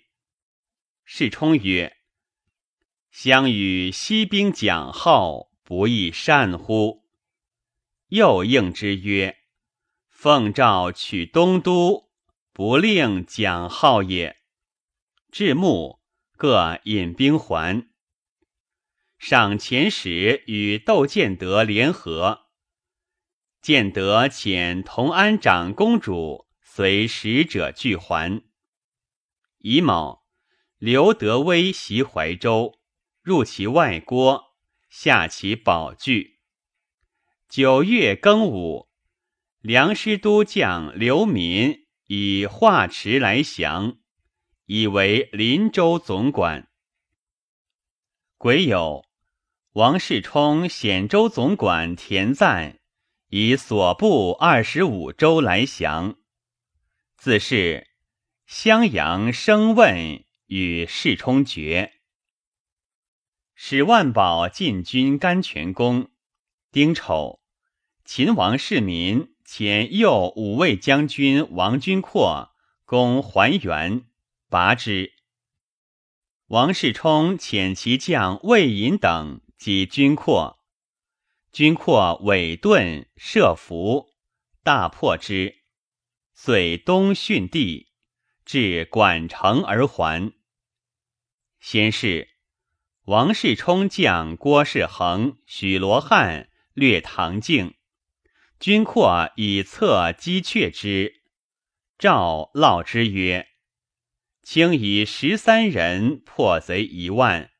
[1.04, 1.96] 世充曰
[3.12, 7.02] ：“相与西兵讲号，不亦善乎？”
[8.08, 9.38] 又应之曰
[10.06, 12.10] ：“奉诏取东都，
[12.52, 14.36] 不令讲号也。”
[15.32, 16.00] 至暮，
[16.36, 17.88] 各引兵还。
[19.16, 22.48] 赏钱使与窦建德联合。
[23.62, 28.42] 建德遣同安长公主随使者俱还。
[29.60, 30.26] 乙卯，
[30.76, 32.78] 刘德威袭怀州，
[33.22, 34.51] 入其外郭，
[34.94, 36.38] 下其宝具。
[37.48, 38.90] 九月庚午，
[39.62, 43.96] 梁师都将刘民以化池来降，
[44.66, 46.68] 以为林州总管。
[48.36, 49.06] 癸酉，
[49.72, 52.78] 王世充显州总管田赞。
[53.28, 56.18] 以所部二十五州来降，
[57.16, 57.88] 自是
[58.44, 62.01] 襄阳生问与世充决。
[63.64, 66.10] 使万宝进军甘泉宫，
[66.72, 67.40] 丁丑，
[68.04, 72.50] 秦王世民遣右五位将军王君阔
[72.84, 74.04] 攻还原，
[74.48, 75.12] 拔之。
[76.48, 80.58] 王世充遣其将魏隐等击君阔。
[81.52, 84.08] 军阔尾盾设伏，
[84.64, 85.58] 大破之，
[86.34, 87.92] 遂东逊地，
[88.44, 90.32] 至管城而还。
[91.60, 92.31] 先是，
[93.06, 97.74] 王世充将郭世恒、许罗汉略唐境，
[98.60, 101.22] 军阔以策击却之。
[101.98, 103.48] 赵烙之曰
[104.42, 107.50] ：“卿以十三人破贼一万，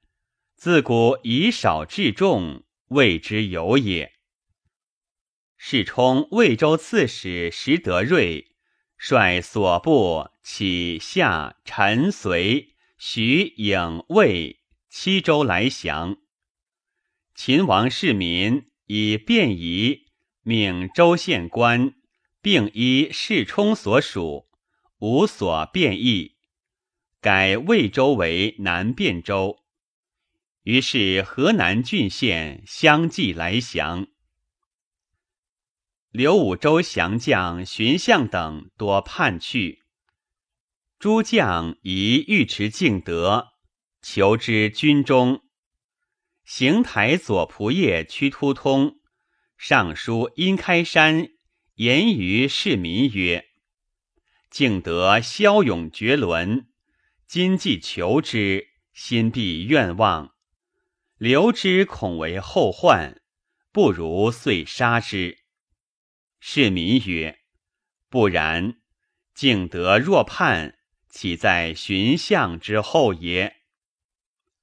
[0.54, 4.12] 自古以少制众。”谓之有也。
[5.56, 8.54] 世充魏州刺史石德瑞
[8.98, 14.61] 率所部起下陈随徐颖魏
[14.94, 16.18] 七州来降。
[17.34, 20.02] 秦王世民以便宜
[20.42, 21.94] 命州县官
[22.42, 24.50] 并依世充所属，
[24.98, 26.36] 无所变异，
[27.22, 29.60] 改魏州为南汴州。
[30.62, 34.08] 于是河南郡县相继来降，
[36.10, 39.84] 刘武周降将荀相等多叛去，
[40.98, 43.51] 诸将以尉迟敬德，
[44.02, 45.42] 求之军中。
[46.44, 49.00] 行台左仆射屈突通
[49.56, 51.28] 上书殷开山
[51.76, 53.46] 言于市民曰
[54.50, 56.66] ：“敬德骁勇绝伦，
[57.26, 60.34] 今既求之，心必愿望。”
[61.16, 63.22] 留之恐为后患，
[63.70, 65.38] 不如遂杀之。
[66.40, 67.38] 市民曰
[68.10, 68.80] ：“不然，
[69.32, 70.76] 敬德若叛，
[71.08, 73.58] 岂在寻相之后也？”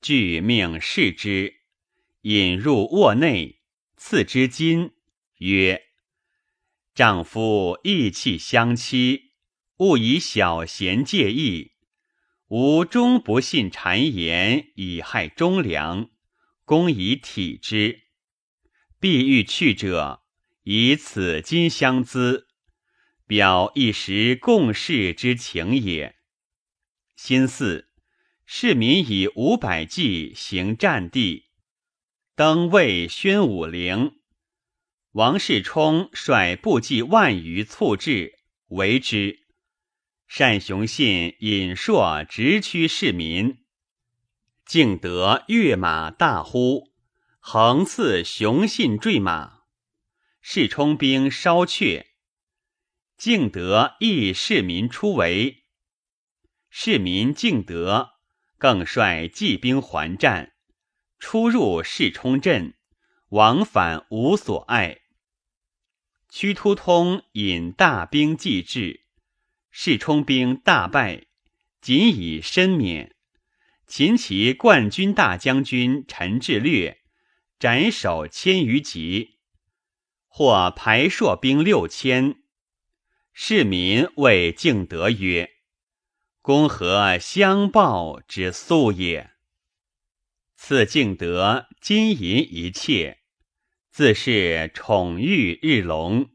[0.01, 1.61] 具命视之，
[2.21, 3.59] 引入卧内，
[3.97, 4.91] 赐之金，
[5.37, 5.83] 曰
[6.95, 9.33] ：“丈夫义气相欺，
[9.77, 11.73] 勿以小贤介意。
[12.47, 16.09] 吾终不信谗言，以害忠良。”
[16.69, 18.03] 公以体之，
[18.99, 20.21] 必欲去者，
[20.61, 22.45] 以此金相资，
[23.25, 26.15] 表一时共事之情也。
[27.15, 27.88] 心四，
[28.51, 31.51] 市民以五百骑行战地，
[32.35, 34.21] 登魏宣武陵。
[35.11, 38.39] 王世充率部骑万余促至，
[38.69, 39.45] 围之。
[40.35, 43.59] 单雄信引硕直驱市民。
[44.65, 46.91] 敬德跃马大呼，
[47.39, 49.59] 横刺雄信坠马。
[50.41, 52.07] 世充兵稍却，
[53.15, 55.65] 敬德亦市民出围。
[56.71, 58.15] 市民敬德
[58.59, 60.51] 更率骑兵还战，
[61.17, 62.75] 出入世充阵，
[63.29, 64.99] 往返无所碍。
[66.29, 69.05] 屈突通引大兵继至，
[69.71, 71.25] 世充兵大败，
[71.81, 73.15] 仅以身免。
[73.87, 76.99] 秦齐冠军大将军陈志略
[77.57, 79.39] 斩首千余级，
[80.27, 82.43] 或排朔兵六千。
[83.33, 85.49] 市民谓敬德曰
[86.49, 89.29] ：“公何相报之素也。
[90.55, 93.19] 赐敬德金银一切，
[93.91, 96.31] 自是宠遇日隆。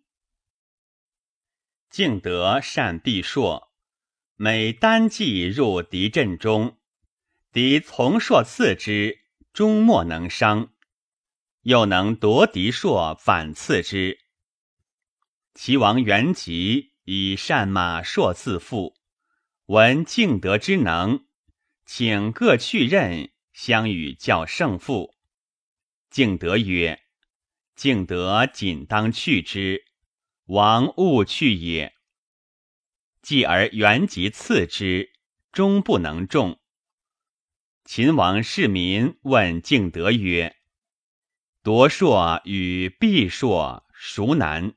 [1.91, 3.73] 敬德善避硕，
[4.37, 6.79] 每单骑入敌阵中，
[7.51, 9.19] 敌从硕刺之，
[9.53, 10.69] 终莫能伤；
[11.63, 14.21] 又能夺敌硕反刺之。
[15.55, 18.95] 齐王元吉以善马硕自负，
[19.67, 21.25] 闻敬德之能，
[21.87, 25.15] 请各去任，相与较胜负。
[26.11, 27.01] 敬德曰
[27.75, 29.87] ：“敬德仅当去之。”
[30.45, 31.95] 王勿去也。
[33.23, 35.15] 继而元吉赐之，
[35.51, 36.61] 终不能中。
[37.87, 40.57] 秦王世民问敬德曰
[41.65, 44.75] ：“夺硕与避硕孰难？”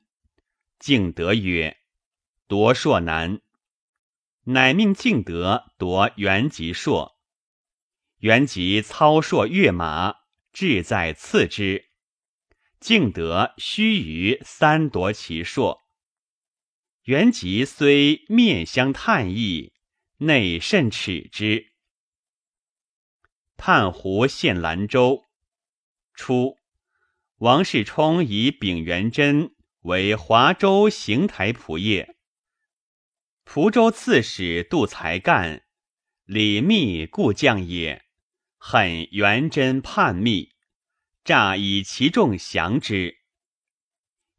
[0.79, 1.77] 敬德曰
[2.47, 3.41] ：“夺硕难。”
[4.49, 7.17] 乃命敬德夺元吉硕。
[8.19, 10.15] 元吉操硕跃马，
[10.53, 11.89] 志在刺之。
[12.79, 15.81] 敬德须臾三夺其硕，
[17.03, 19.73] 元吉虽面相叹意，
[20.19, 21.73] 内甚耻之。
[23.57, 25.25] 叛胡献兰州，
[26.13, 26.55] 初，
[27.39, 32.15] 王世充以丙元贞为华州行台仆射，
[33.49, 35.63] 蒲州刺史杜才干，
[36.25, 38.03] 李密故将也，
[38.57, 40.51] 恨元贞叛密。
[41.23, 43.19] 诈以其众降之。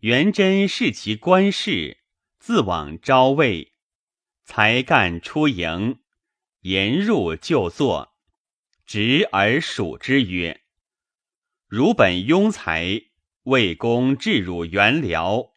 [0.01, 2.05] 元贞视其官事，
[2.39, 3.73] 自往招魏，
[4.45, 6.01] 才干出营，
[6.61, 8.15] 言入就坐，
[8.85, 10.61] 直而数之曰
[11.67, 13.05] ：“汝本庸才，
[13.45, 15.53] 魏公置汝元僚，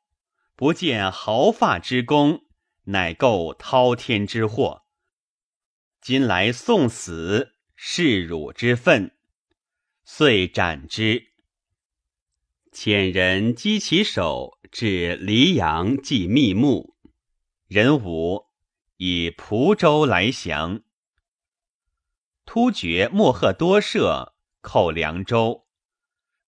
[0.56, 2.46] 不见毫发之功，
[2.86, 4.84] 乃构滔天之祸。
[6.02, 9.16] 今来送死，是汝之分。”
[10.04, 11.28] 遂斩之。
[12.72, 16.96] 遣人击其首，至黎阳祭密墓。
[17.68, 18.48] 人武
[18.98, 20.82] 以蒲州来降。
[22.46, 25.68] 突厥莫贺多舍寇凉州，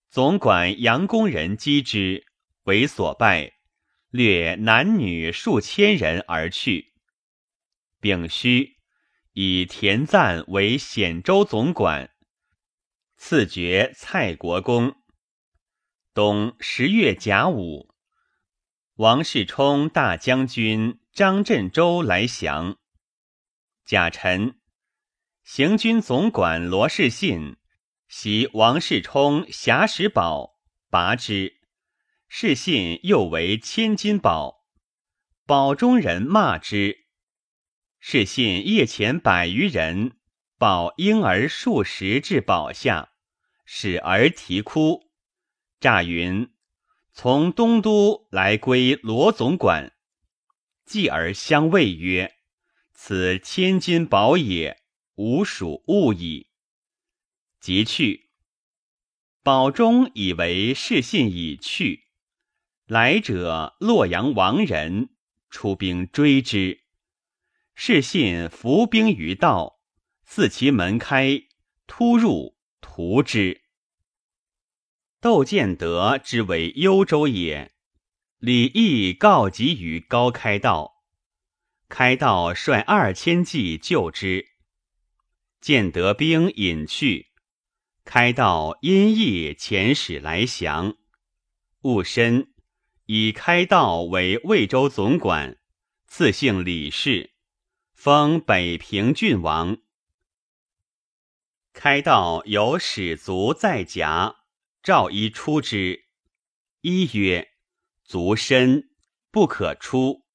[0.10, 2.26] 总管杨公人击之，
[2.64, 3.60] 为所败，
[4.14, 6.94] 掠男女数千人而去。
[8.00, 8.78] 丙戌，
[9.32, 12.12] 以田赞为显州总管。
[13.18, 14.96] 赐爵蔡国公。
[16.14, 17.96] 冬十月甲午，
[18.98, 22.78] 王世充大将军张振周来降。
[23.84, 24.60] 甲辰，
[25.44, 27.58] 行军总管罗士信
[28.08, 30.60] 袭王世充侠石宝，
[30.92, 31.63] 拔之。
[32.36, 34.66] 士信又为千金宝，
[35.46, 37.06] 宝中人骂之。
[38.00, 40.18] 士信夜遣百余人，
[40.58, 43.12] 抱婴儿数十至宝下。
[43.66, 45.12] 使儿啼哭，
[45.80, 46.52] 诈云
[47.14, 49.94] 从东都来归罗总管，
[50.84, 52.34] 继而相谓曰
[52.96, 54.82] ：“此千金宝也，
[55.18, 56.48] 吾属物矣。”
[57.62, 58.32] 即去。
[59.44, 62.03] 宝中以为是信已去，
[62.86, 65.12] 来者洛阳王人，
[65.50, 66.82] 出兵追之。
[67.76, 69.80] 是信伏兵于道，
[70.26, 71.44] 自其门开，
[71.88, 73.62] 突入，屠之。
[75.22, 77.72] 窦建德之为幽州也，
[78.38, 81.06] 李毅告急于高开道，
[81.88, 84.50] 开道率二千骑救之，
[85.62, 87.32] 建德兵引去，
[88.04, 90.98] 开道因义遣使来降，
[91.84, 92.53] 戊申
[93.06, 95.60] 以开道为魏州总管，
[96.06, 97.34] 赐姓李氏，
[97.94, 99.78] 封北平郡王。
[101.74, 104.38] 开道有使卒在甲。
[104.82, 106.08] 赵一出之，
[106.82, 107.54] 一曰
[108.04, 108.90] ：“足深，
[109.32, 110.26] 不可出。”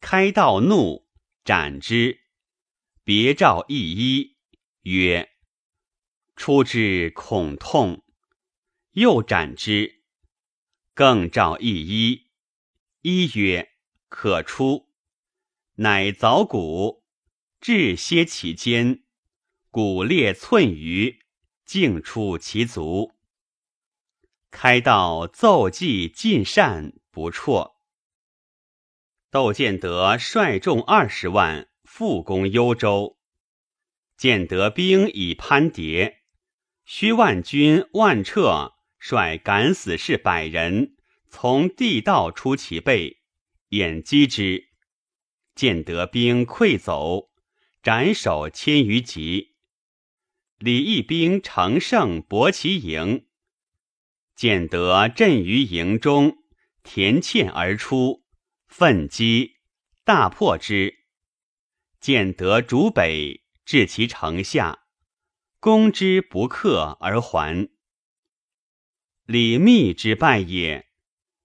[0.00, 1.08] 开道怒，
[1.44, 2.20] 斩之。
[3.02, 4.36] 别赵一一
[4.82, 5.28] 曰
[6.36, 8.04] ：“出之恐痛。”
[8.94, 10.03] 又斩之。
[10.94, 12.28] 更召一一，
[13.02, 13.72] 一曰
[14.08, 14.88] ：“可出。”
[15.76, 17.02] 乃凿骨，
[17.60, 19.02] 置歇其间，
[19.72, 21.18] 骨裂寸余，
[21.64, 23.12] 径出其足。
[24.52, 27.74] 开道奏计尽善不辍。
[29.30, 33.18] 窦建德率众二十万复攻幽州，
[34.16, 36.22] 建德兵以攀叠，
[36.84, 38.73] 薛万军万彻
[39.06, 40.94] 率敢死士百人
[41.28, 43.18] 从地道出其背，
[43.68, 44.70] 掩击之。
[45.54, 47.30] 建德兵溃走，
[47.82, 49.56] 斩首千余级。
[50.56, 53.26] 李义兵乘胜搏其营，
[54.34, 56.38] 见得阵于营中，
[56.82, 58.24] 田堑而出，
[58.68, 59.56] 奋击，
[60.04, 61.00] 大破之。
[62.00, 64.86] 见得逐北，至其城下，
[65.60, 67.68] 攻之不克而还。
[69.26, 70.86] 李密之败也。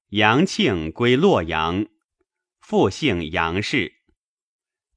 [0.10, 1.88] 杨庆归洛阳，
[2.60, 3.94] 复姓杨氏。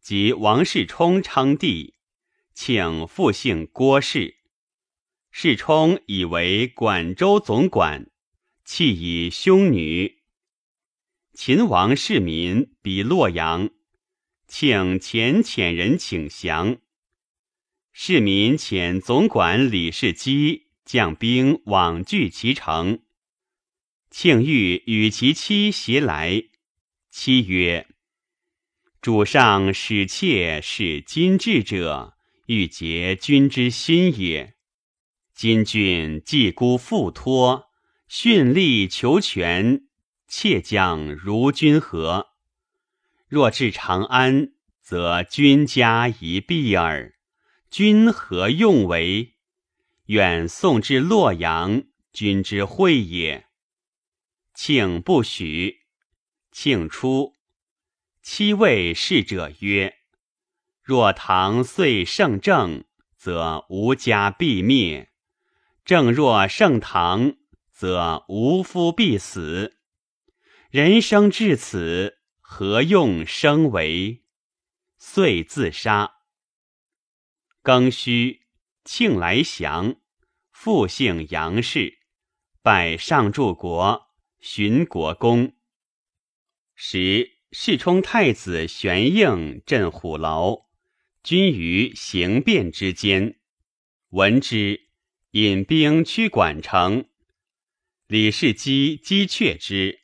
[0.01, 1.95] 及王世充称帝，
[2.55, 4.39] 请复姓郭氏。
[5.31, 8.11] 世充以为管州总管，
[8.65, 10.23] 弃以兄女。
[11.35, 13.71] 秦王世民比洛阳，
[14.49, 16.79] 请遣遣人请降。
[17.93, 20.62] 世民遣总管李世基
[20.93, 23.01] 将兵往拒其城。
[24.11, 26.43] 庆欲与其妻携来，
[27.11, 27.87] 妻曰。
[29.01, 34.53] 主上使妾是今至者，欲结君之心也。
[35.35, 37.71] 今君既孤复托，
[38.07, 39.87] 训力求全，
[40.29, 42.33] 妾将如君何？
[43.29, 47.15] 若至长安，则君家一弊耳。
[47.71, 49.32] 君何用为？
[50.13, 53.47] 远送至洛阳，君之惠也。
[54.53, 55.87] 庆不许。
[56.51, 57.39] 庆出。
[58.21, 59.95] 七位侍者曰
[60.85, 62.85] ：“若唐遂圣正，
[63.17, 65.07] 则吾家必灭；
[65.83, 67.35] 正若盛唐，
[67.71, 69.79] 则吾夫必死。
[70.69, 74.23] 人生至此，何用生为？”
[75.01, 76.17] 遂自杀。
[77.63, 78.43] 庚戌，
[78.85, 79.97] 庆来降，
[80.65, 81.99] 复姓杨氏，
[82.63, 84.07] 拜上柱国、
[84.39, 85.55] 寻国公。
[86.77, 87.33] 时。
[87.51, 90.67] 世充太子玄应镇虎牢，
[91.25, 93.41] 军于行变之间，
[94.11, 94.89] 闻之，
[95.33, 97.07] 引兵驱管城。
[98.07, 100.03] 李世基击却之，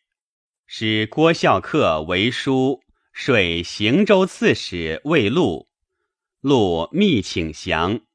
[0.66, 2.82] 使郭孝恪为书，
[3.12, 5.68] 率行州刺史魏禄，
[6.40, 8.07] 禄密请降。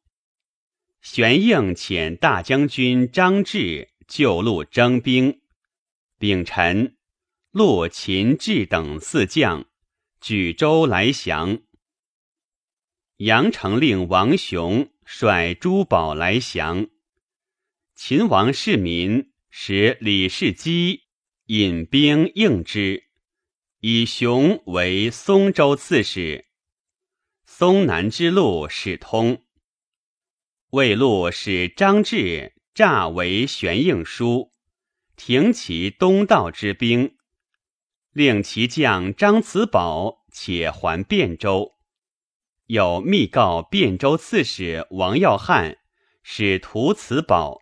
[1.04, 5.42] 玄应遣大将军张志救路征兵，
[6.18, 6.96] 丙辰。
[7.52, 9.66] 陆秦志等四将
[10.22, 11.62] 举州来降。
[13.18, 16.88] 阳城令王雄率珠宝来降。
[17.96, 21.02] 秦王世民使李世基
[21.48, 23.04] 引兵应之，
[23.82, 26.46] 以雄为松州刺史。
[27.46, 29.43] 松南之路始通。
[30.74, 34.54] 魏禄使张志诈为玄应书，
[35.16, 37.16] 停其东道之兵。
[38.12, 41.76] 令其将张慈宝且还汴州，
[42.66, 45.78] 有密告汴州刺史王耀汉，
[46.24, 47.60] 使屠慈宝。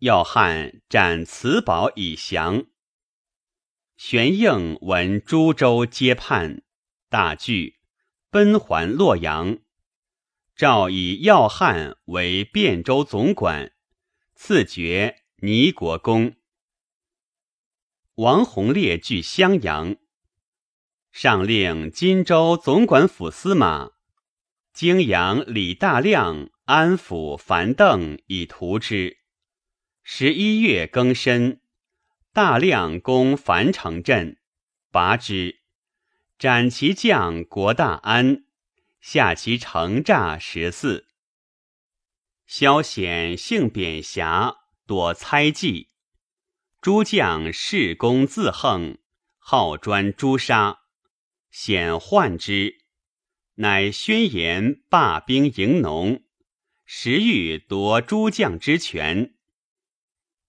[0.00, 2.66] 耀汉斩慈宝以降。
[3.96, 6.62] 玄应闻诸州皆叛，
[7.08, 7.76] 大惧，
[8.30, 9.58] 奔还洛阳。
[10.58, 13.70] 诏以耀汉为汴州总管，
[14.34, 16.34] 赐爵尼国公。
[18.16, 19.94] 王弘烈据襄阳，
[21.12, 23.92] 上令荆州总管府司马
[24.72, 29.18] 泾阳李大亮安抚樊邓以图之。
[30.02, 31.60] 十一月庚申，
[32.32, 34.38] 大亮攻樊城镇，
[34.90, 35.60] 拔之，
[36.36, 38.42] 斩其将国大安，
[39.00, 41.06] 下其城诈十四。
[42.46, 45.90] 萧显性贬狭，躲猜忌。
[46.80, 48.98] 诸将恃功自横，
[49.38, 50.78] 好专诛杀，
[51.50, 52.84] 显患之，
[53.56, 56.22] 乃宣言罢兵迎农，
[56.86, 59.34] 时欲夺诸将之权。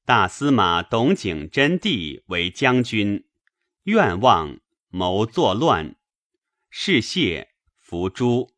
[0.06, 3.28] 大司马董景真帝为将军，
[3.84, 5.96] 愿望谋作乱，
[6.70, 7.50] 是谢
[7.90, 8.52] 伏诛。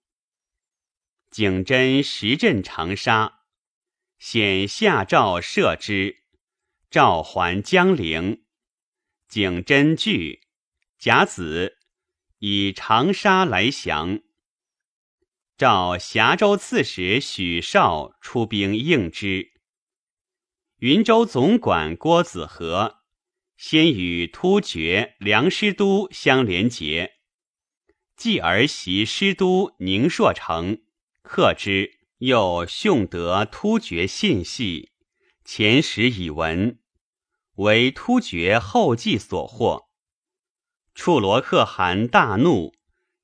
[1.29, 3.43] 景真时镇长沙，
[4.19, 6.25] 显下诏赦之。
[6.89, 8.43] 召还江陵，
[9.29, 10.41] 景真惧，
[10.99, 11.77] 甲子
[12.39, 14.19] 以长沙来降。
[15.57, 19.53] 召峡州刺史许绍出兵应之。
[20.79, 23.03] 云州总管郭子和
[23.55, 27.20] 先与突厥梁师都相连结，
[28.21, 30.83] 继而袭师都宁朔城，
[31.23, 31.97] 克之。
[32.19, 34.91] 又训得突厥信系，
[35.43, 36.77] 前时已闻。
[37.55, 39.89] 为突厥后继所获，
[40.93, 42.75] 处罗可汗大怒，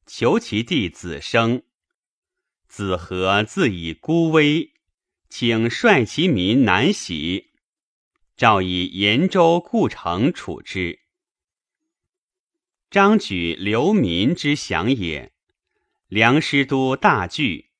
[0.07, 1.61] 求其弟子生，
[2.67, 4.71] 子和自以孤危，
[5.29, 7.51] 请率其民南徙。
[8.35, 11.01] 诏以延州故城处之。
[12.89, 15.33] 张举流民之降也，
[16.07, 17.71] 梁师都大惧，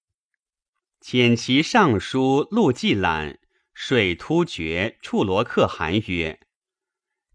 [1.01, 3.39] 遣其尚书陆季览
[3.73, 6.41] 说突厥处罗可汗曰：“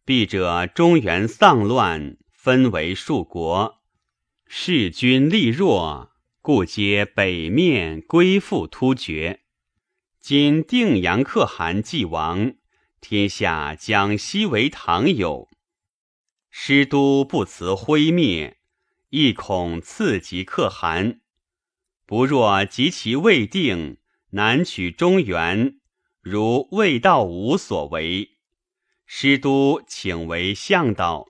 [0.04, 3.80] 必者中原丧乱，分为数国，
[4.46, 6.12] 势均力弱，
[6.42, 9.40] 故皆北面归附突厥。
[10.20, 12.54] 今定阳可汗既亡。”
[13.00, 15.48] 天下将悉为唐有，
[16.54, 18.58] 师都不辞灰灭，
[19.08, 21.22] 亦恐次及可汗。
[22.04, 23.96] 不若及其未定，
[24.32, 25.80] 南取中原，
[26.20, 28.36] 如魏道武所为。
[29.06, 31.28] 师都请为向导，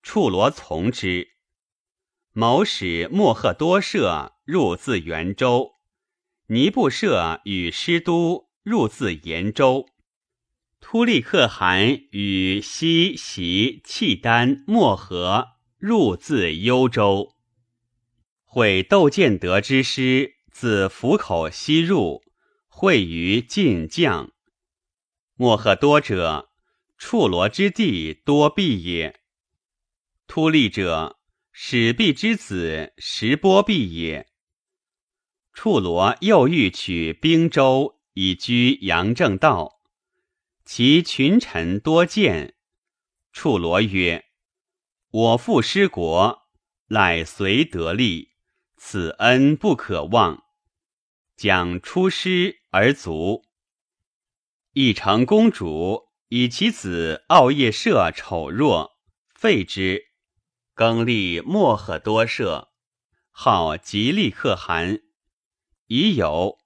[0.00, 1.32] 处罗从之。
[2.30, 5.72] 谋使莫贺多舍入自元州，
[6.46, 9.88] 尼布舍与师都入自延州。
[10.86, 17.34] 突利可汗与西袭契丹漠河入自幽州，
[18.44, 22.22] 会窦建德之师自府口西入，
[22.68, 24.30] 会于晋将。
[25.36, 26.50] 莫贺多者，
[26.98, 29.22] 处罗之地多壁也。
[30.26, 31.18] 突利者，
[31.50, 34.28] 始毕之子石波毕也。
[35.54, 39.80] 处罗又欲取兵州，以居杨正道。
[40.64, 42.56] 其群臣多见，
[43.32, 44.24] 处罗曰
[45.12, 46.48] ：“我父失国，
[46.86, 48.30] 乃随得利，
[48.78, 50.42] 此恩不可忘。
[51.36, 53.44] 将出师而卒。
[54.72, 58.92] 义成公主以其子奥叶社丑弱，
[59.34, 60.02] 废之，
[60.72, 62.72] 更立莫贺多社，
[63.30, 65.02] 号吉利可汗。
[65.88, 66.58] 已有。”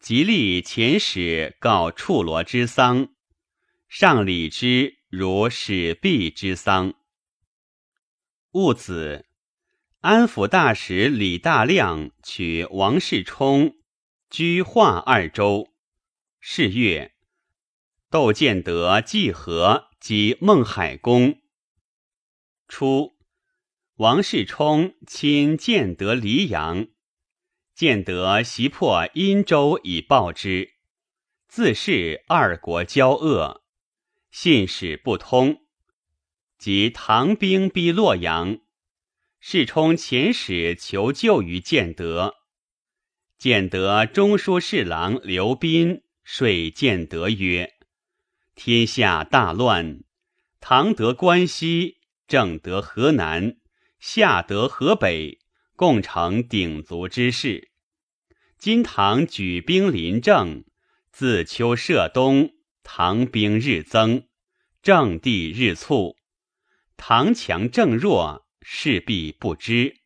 [0.00, 3.08] 吉利遣使告处罗之丧，
[3.88, 6.94] 上礼之如始毕之丧。
[8.52, 9.26] 戊子，
[10.00, 13.76] 安抚大使李大亮取王世充，
[14.30, 15.74] 居化二州。
[16.38, 17.14] 是月，
[18.08, 21.40] 窦建德济河及孟海公。
[22.68, 23.16] 初，
[23.96, 26.86] 王世充亲建德黎阳。
[27.78, 30.72] 建德袭破殷州以报之，
[31.46, 33.62] 自是二国交恶，
[34.32, 35.60] 信使不通。
[36.58, 38.58] 及唐兵逼洛阳，
[39.38, 42.34] 世充遣使求救于建德。
[43.38, 47.74] 建德中书侍郎刘斌说建德曰
[48.56, 50.00] ：“天下大乱，
[50.58, 53.56] 唐得关西，正得河南，
[54.00, 55.38] 下得河北，
[55.78, 57.70] 共成鼎足之势。”
[58.58, 60.64] 今唐举兵临郑，
[61.12, 62.50] 自秋涉东，
[62.82, 64.26] 唐兵日增，
[64.82, 66.16] 郑地日促，
[66.96, 70.00] 唐强郑弱，势必不知。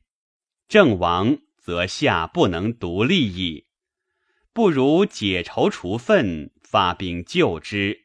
[0.68, 3.68] 郑亡，则下不能独立矣。
[4.52, 8.04] 不如解仇除愤，发兵救之。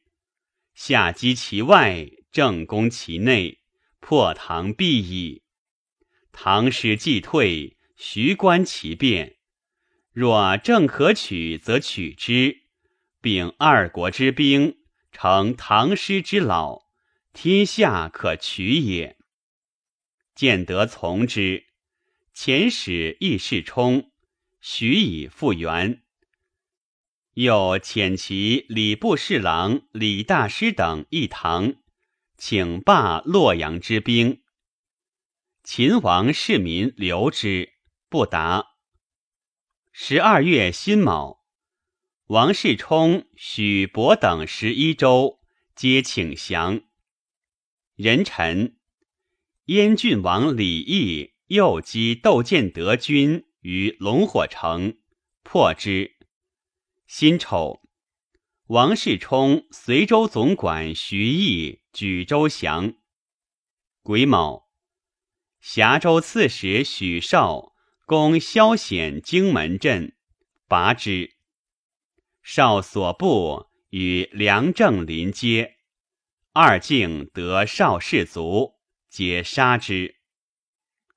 [0.73, 3.59] 下击其外，郑攻其内，
[3.99, 5.43] 破唐必矣。
[6.39, 9.37] 唐师既退，徐观其变。
[10.13, 12.57] 若正可取，则取之，
[13.19, 14.77] 并二国之兵，
[15.11, 16.83] 成唐师之老，
[17.33, 19.17] 天下可取也。
[20.35, 21.65] 建德从之，
[22.35, 24.11] 遣使议世充，
[24.61, 26.03] 许以复原。
[27.33, 31.73] 又遣其礼部侍郎李大师等一堂，
[32.37, 34.43] 请罢洛阳之兵。
[35.69, 37.73] 秦王市民留之，
[38.07, 38.77] 不答。
[39.91, 41.43] 十二月辛卯，
[42.27, 45.41] 王世充、许伯等十一州
[45.75, 46.83] 皆请降。
[47.97, 48.77] 人臣
[49.65, 54.97] 燕郡王李毅诱击窦建德军于龙火城，
[55.43, 56.15] 破之。
[57.07, 57.81] 辛丑，
[58.67, 62.93] 王世充、随州总管徐毅举州降。
[64.01, 64.66] 癸卯，
[65.59, 67.73] 峡州刺史许绍。
[68.05, 70.15] 攻萧显荆门镇，
[70.69, 71.35] 拔之。
[72.41, 75.75] 少所部与梁正临接，
[76.53, 78.75] 二境得少士卒，
[79.09, 80.15] 皆杀之。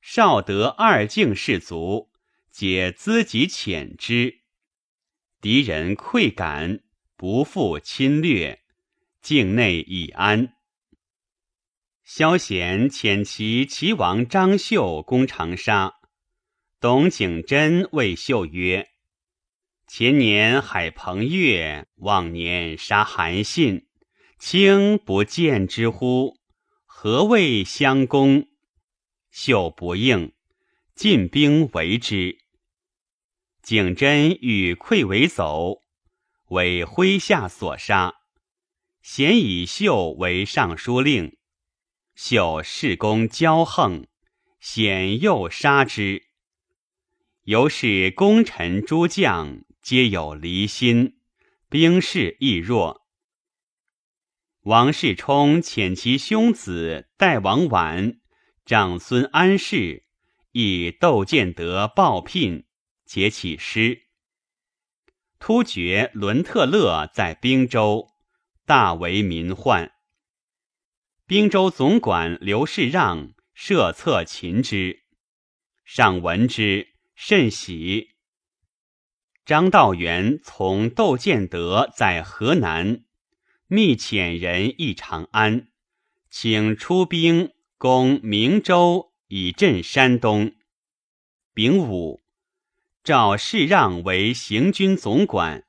[0.01, 2.11] 少得二境士卒，
[2.51, 4.41] 皆资己遣之。
[5.41, 6.80] 敌人溃感，
[7.16, 8.64] 不复侵略，
[9.22, 10.55] 境内已安。
[12.13, 15.95] 萧贤遣其齐王张绣攻长沙。
[16.81, 18.89] 董景真谓秀曰
[19.87, 23.87] ：“前年海鹏月，往年杀韩信，
[24.41, 26.35] 卿不见之乎？
[26.85, 28.49] 何谓相公？”
[29.31, 30.33] 秀不应，
[30.97, 32.39] 进兵围之。
[33.63, 35.77] 景真与溃围走，
[36.49, 38.15] 为麾下所杀。
[39.01, 41.37] 贤以秀为尚书令，
[42.15, 44.07] 秀恃功骄横，
[44.61, 46.25] 显又杀之。
[47.45, 51.19] 由是功臣诸将皆有离心，
[51.69, 53.07] 兵势亦弱。
[54.65, 58.19] 王世充遣其兄子代王绾、
[58.67, 60.05] 长孙安世
[60.53, 62.67] 以窦建德报聘，
[63.07, 64.03] 结起师。
[65.39, 68.09] 突厥伦特勒在兵州，
[68.67, 69.91] 大为民患。
[71.31, 75.05] 兵州总管刘世让设策擒之，
[75.85, 76.89] 上闻之。
[77.14, 78.16] 甚喜。
[79.45, 83.05] 张道元从窦建德在河南，
[83.68, 85.68] 密遣人诣长安，
[86.31, 90.53] 请出兵攻明州，以镇山东。
[91.55, 92.20] 丙午，
[93.05, 95.64] 赵世让为行军总管，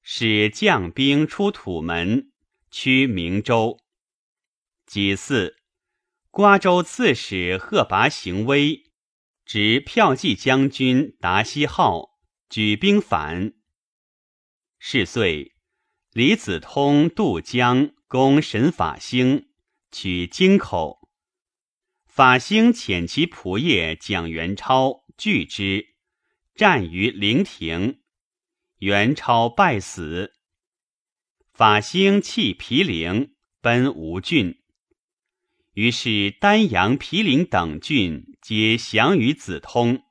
[0.00, 2.30] 使将兵出土门，
[2.70, 3.80] 驱明州。
[4.86, 5.56] 己巳，
[6.30, 8.84] 瓜州刺史贺拔行威。
[9.44, 12.18] 执骠骑将军达西号
[12.48, 13.54] 举兵反。
[14.78, 15.54] 是岁，
[16.12, 19.48] 李子通渡江攻神法兴，
[19.90, 21.08] 取京口。
[22.06, 25.94] 法兴遣其仆射蒋元超拒之，
[26.54, 28.00] 战于陵亭，
[28.78, 30.32] 元超败死。
[31.52, 34.62] 法兴弃毗陵，奔吴郡。
[35.76, 38.34] 于是丹阳、毗陵等郡。
[38.40, 40.04] 皆降于子通。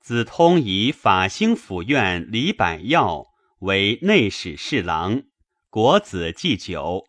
[0.00, 3.26] 子通以法兴府院李百药
[3.58, 5.24] 为内史侍郎，
[5.70, 7.08] 国子祭酒。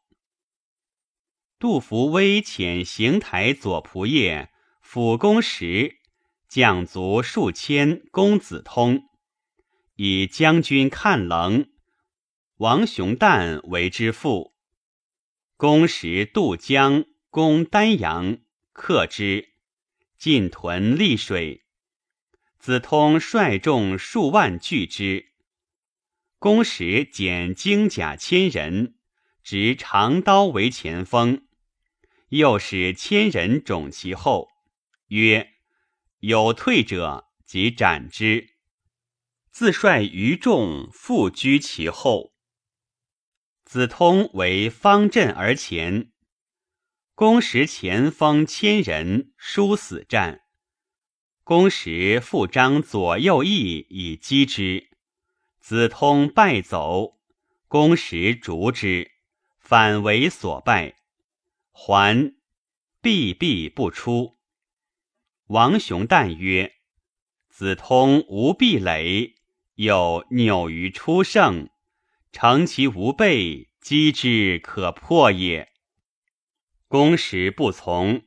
[1.59, 4.49] 杜伏威遣邢台左仆射
[4.82, 5.99] 辅公时，
[6.47, 9.03] 将卒数千攻子通，
[9.97, 11.69] 以将军看棱、
[12.57, 14.55] 王雄旦为之父。
[15.57, 18.39] 公时渡江攻丹阳，
[18.73, 19.49] 克之。
[20.17, 21.63] 进屯溧水，
[22.57, 25.27] 子通率众数万拒之。
[26.39, 28.95] 公时减精甲千人，
[29.43, 31.45] 执长刀为前锋，
[32.30, 34.49] 又使千人种其后，
[35.07, 35.53] 曰
[36.19, 38.55] ：“有退者，即斩之。”
[39.51, 42.34] 自率余众复居其后。
[43.63, 46.11] 子通为方阵而前。
[47.20, 50.43] 公时前锋千人，殊死战。
[51.43, 54.91] 公时复张左右翼以击之，
[55.59, 57.20] 子通败走。
[57.67, 59.11] 公时逐之，
[59.59, 60.95] 反为所败，
[61.74, 62.34] 还
[63.01, 64.38] 避避不出。
[65.47, 66.76] 王雄旦曰
[67.51, 69.36] ：“子通无壁垒，
[69.76, 71.70] 有扭于出胜，
[72.32, 75.67] 乘其无备，击之可破也。”
[76.91, 78.23] 公时不从，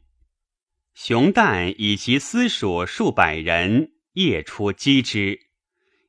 [0.94, 5.48] 熊旦以其私属数百人夜出击之，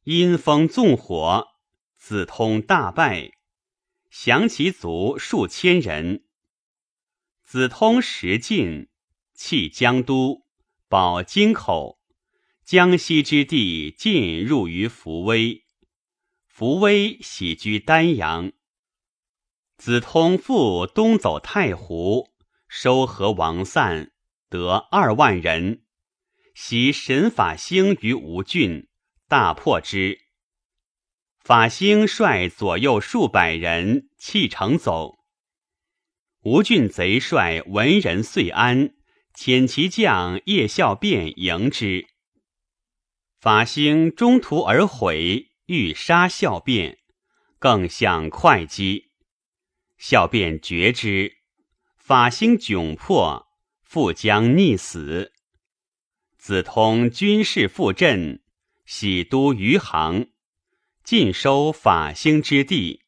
[0.04, 1.48] 阴风纵火，
[1.98, 3.32] 子通大败，
[4.12, 6.26] 降其卒数千人。
[7.44, 8.88] 子通时尽，
[9.34, 10.46] 弃江都，
[10.88, 12.00] 保京口，
[12.64, 15.64] 江西之地尽入于扶威。
[16.46, 18.52] 扶威喜居丹阳。
[19.76, 22.32] 子通复东走太湖。
[22.76, 24.12] 收合王散，
[24.50, 25.84] 得二万人，
[26.56, 28.88] 袭神法兴于吴郡，
[29.28, 30.22] 大破之。
[31.40, 35.20] 法兴率左右数百人弃城走。
[36.42, 38.96] 吴郡贼帅文人遂安，
[39.36, 42.08] 遣其将叶孝变迎之。
[43.40, 46.98] 法兴中途而悔，欲杀孝变，
[47.60, 49.12] 更向会稽。
[50.00, 51.43] 孝变绝之。
[52.06, 53.48] 法兴窘迫，
[53.82, 55.32] 复将溺死。
[56.38, 58.44] 子通军事复振，
[58.86, 60.28] 喜都余杭，
[61.02, 63.04] 尽收法兴之地，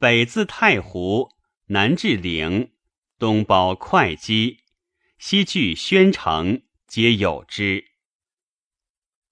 [0.00, 1.28] 北自太湖，
[1.66, 2.72] 南至岭，
[3.20, 4.64] 东包会稽，
[5.16, 7.84] 西据宣城，皆有之。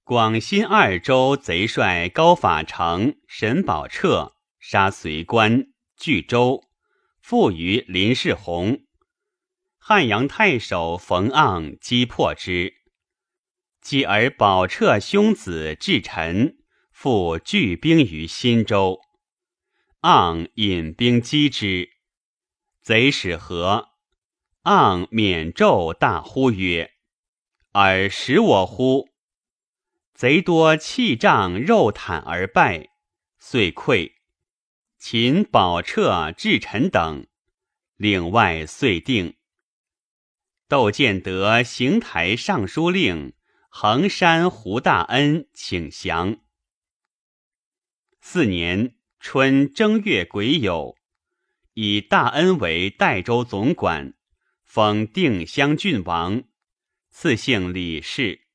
[0.04, 6.65] 广新二州贼帅高法成、沈宝彻杀随官，据州。
[7.28, 8.84] 复于林世宏，
[9.78, 12.74] 汉阳太守冯盎击破之。
[13.80, 16.58] 继而保彻兄子至臣，
[16.92, 19.00] 复聚兵于新州。
[20.02, 21.90] 盎引兵击之，
[22.80, 23.88] 贼使何？
[24.62, 26.92] 盎免胄大呼曰
[27.74, 29.08] ：“尔使我乎？”
[30.14, 32.90] 贼多弃杖肉袒而败，
[33.40, 34.12] 遂溃。
[34.98, 37.26] 秦宝彻、至臣等，
[37.96, 39.36] 领外遂定。
[40.68, 43.34] 窦建德行台尚书令。
[43.78, 46.38] 衡山胡大恩请降。
[48.22, 50.96] 四年春正月癸酉，
[51.74, 54.14] 以大恩为代州总管，
[54.64, 56.44] 封定襄郡王，
[57.10, 58.46] 赐姓李氏。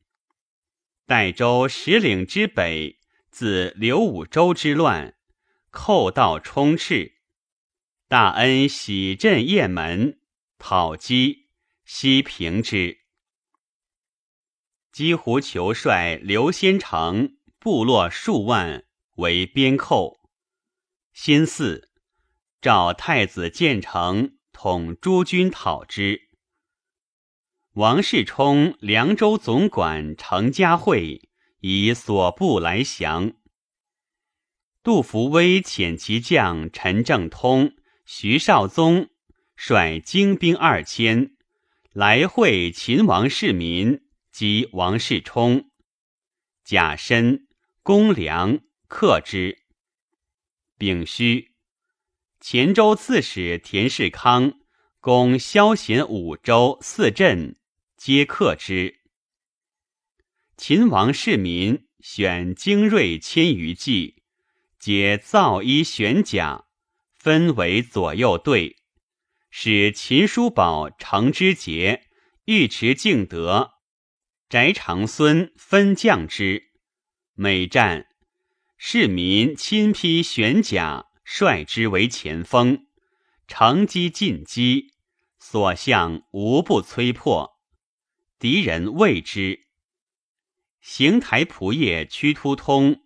[1.06, 2.98] 代州十岭之北，
[3.30, 5.16] 自刘武周之乱，
[5.72, 7.14] 寇盗充斥，
[8.10, 10.20] 大恩喜镇雁门，
[10.58, 11.48] 讨击，
[11.86, 13.00] 西平之。
[14.92, 18.84] 姬胡酋帅刘先成部落数万
[19.16, 20.20] 为边寇。
[21.14, 21.90] 新四，
[22.62, 26.30] 召太子建成统诸军讨之。
[27.76, 31.30] 王世充凉州总管程家会
[31.62, 33.32] 以所部来降。
[34.84, 37.74] 杜伏威遣其将陈正通、
[38.06, 39.10] 徐绍宗
[39.56, 41.32] 率精兵二千
[41.92, 44.02] 来会秦王世民。
[44.32, 45.70] 及王世充、
[46.64, 47.50] 贾申、
[47.84, 49.66] 公良克之。
[50.78, 51.50] 丙戌，
[52.40, 54.54] 黔州刺史田世康
[55.02, 57.58] 攻萧贤五州四镇，
[57.98, 59.02] 皆克之。
[60.56, 64.21] 秦王世民选精锐千余骑，
[64.82, 66.66] 皆造衣选甲，
[67.14, 68.78] 分为左右队，
[69.52, 72.08] 使秦叔宝、程之节、
[72.46, 73.74] 尉迟敬德。
[74.50, 76.72] 翟长孙分将之，
[77.36, 78.08] 每战，
[78.76, 82.88] 市民亲披玄甲，率之为前锋，
[83.48, 84.96] 乘机进击，
[85.38, 87.60] 所向无不摧破，
[88.40, 89.68] 敌人畏之。
[90.82, 93.01] 邢台仆射屈突通、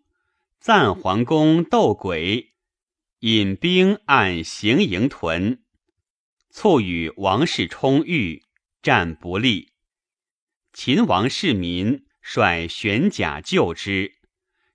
[0.66, 2.55] 赞桓公斗鬼
[3.20, 5.63] 引兵按行营屯，
[6.49, 8.45] 促与王世充遇，
[8.82, 9.74] 战不利。
[10.74, 14.16] 秦王世民率玄甲救之，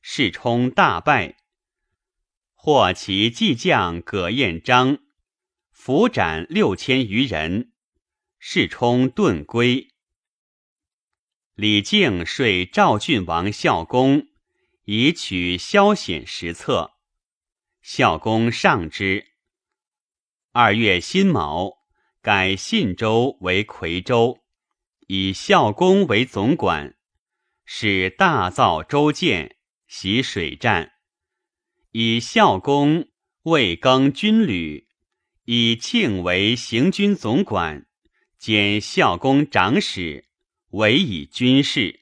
[0.00, 1.38] 世充大败。
[2.54, 5.00] 获其计将葛彦章，
[5.72, 7.72] 伏斩六千余人。
[8.38, 9.88] 世充遁归。
[11.54, 14.28] 李靖率赵郡王孝公，
[14.84, 16.92] 以取萧显实策。
[17.82, 19.26] 孝公上之。
[20.52, 21.78] 二月辛卯，
[22.20, 24.40] 改信州为夔州。
[25.06, 26.96] 以孝公为总管，
[27.64, 29.56] 使大造州建，
[29.88, 30.92] 习水战。
[31.90, 33.08] 以孝公
[33.42, 34.86] 为更军旅，
[35.44, 37.86] 以庆为行军总管，
[38.38, 40.28] 兼孝公长史，
[40.70, 41.99] 委以军事。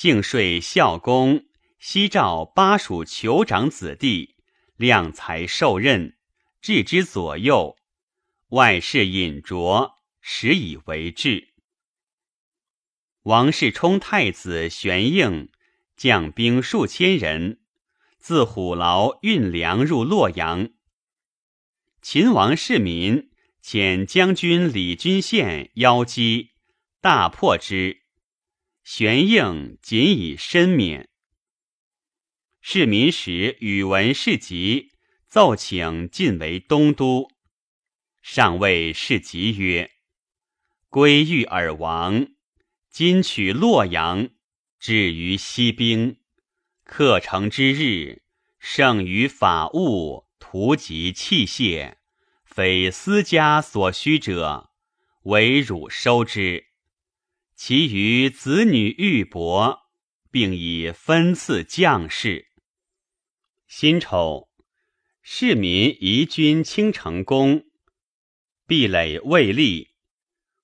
[0.00, 1.44] 敬说孝公
[1.78, 4.34] 西召巴蜀酋长子弟，
[4.76, 6.16] 量才受任，
[6.62, 7.76] 置之左右，
[8.48, 11.52] 外事隐拙，实以为治。
[13.24, 15.50] 王世充太子玄应
[15.98, 17.60] 将兵数千人，
[18.18, 20.70] 自虎牢运粮入洛阳。
[22.00, 23.30] 秦王世民
[23.62, 26.52] 遣将军李君羡邀击，
[27.02, 27.99] 大破之。
[28.92, 31.08] 玄应仅以身免。
[32.60, 34.90] 世民使宇文士集
[35.28, 37.30] 奏请晋为东都，
[38.20, 39.92] 上谓士集曰
[40.90, 42.32] ：“归遇尔王。”
[42.90, 44.28] 今取洛阳，
[44.80, 46.16] 止于西兵，
[46.82, 48.24] 克城之日，
[48.58, 51.94] 胜于法物，图及器械，
[52.42, 54.72] 非私家所需者，
[55.22, 56.69] 唯汝收之。
[57.62, 59.80] 其余子女玉帛，
[60.30, 62.46] 并以分赐将士。
[63.66, 64.48] 辛丑，
[65.20, 67.66] 市民移军青城宫，
[68.66, 69.90] 壁垒未立。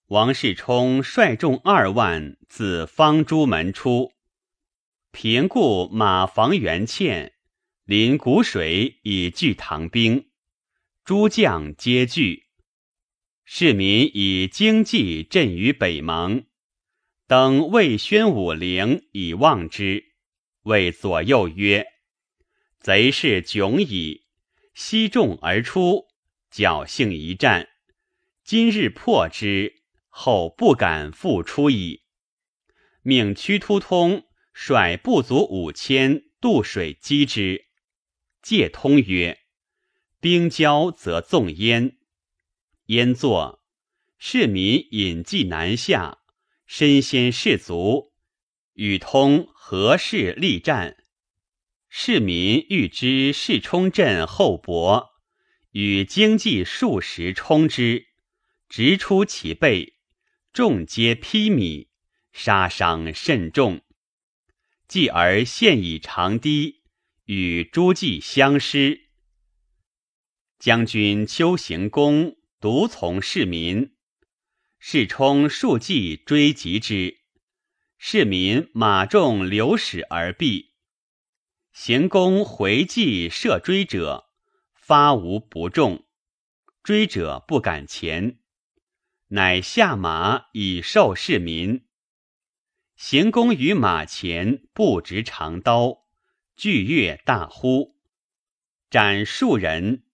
[0.06, 4.14] 王世充率众二万自方诸门出，
[5.10, 7.30] 平固马房元堑，
[7.84, 10.30] 临谷水以拒唐兵，
[11.04, 12.46] 诸将皆惧。
[13.44, 16.46] 市民以经济镇于北邙，
[17.28, 20.14] 登魏宣武陵以望之，
[20.62, 21.84] 谓左右曰
[22.78, 24.26] ：“贼势窘矣，
[24.74, 26.06] 西众而出，
[26.52, 27.68] 侥幸一战，
[28.44, 29.82] 今日破之。”
[30.18, 32.04] 后不敢复出矣。
[33.02, 34.24] 命屈突通
[34.54, 37.66] 率部卒五千渡水击之。
[38.40, 39.40] 介通曰
[40.18, 41.98] ：“兵交则纵焉。”
[42.86, 43.62] 焉作
[44.16, 46.20] ：“士民引计南下，
[46.66, 48.12] 身先士卒，
[48.74, 50.96] 与通何事力战？
[51.88, 55.10] 士民欲知士冲阵厚薄，
[55.70, 58.08] 与经济数十冲之，
[58.68, 59.94] 直出其背，
[60.52, 61.88] 众皆披靡。”
[62.32, 63.80] 杀伤甚重，
[64.86, 66.82] 继而现以长堤
[67.24, 69.08] 与诸暨相失。
[70.58, 73.95] 将军丘行公独从市民，
[74.88, 77.18] 士冲数骑追击之，
[77.98, 80.66] 市民马众流矢而毙。
[81.72, 84.30] 行公回计射追者，
[84.76, 86.04] 发无不中，
[86.84, 88.38] 追者不敢前，
[89.30, 91.88] 乃下马以授市民。
[92.94, 96.04] 行宫于马前，不执长刀，
[96.54, 97.96] 巨跃大呼，
[98.88, 100.04] 斩数人，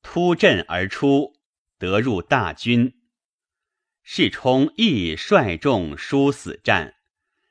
[0.00, 1.34] 突阵而出，
[1.76, 3.01] 得入大军。
[4.02, 6.96] 世充亦率众殊死战，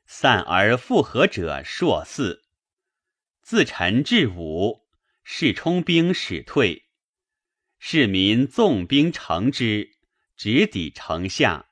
[0.05, 2.43] 散而复合者数四。
[3.41, 4.85] 自陈至武，
[5.23, 6.85] 世充兵始退，
[7.79, 9.97] 市民纵兵乘之，
[10.35, 11.69] 直抵城下，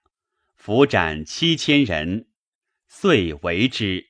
[0.55, 2.27] 伏斩七千人。
[2.87, 4.09] 遂为之。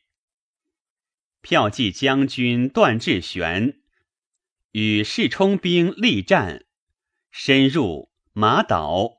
[1.42, 3.82] 骠骑将军段志玄
[4.72, 6.66] 与世充兵力战，
[7.30, 9.19] 深入马岛，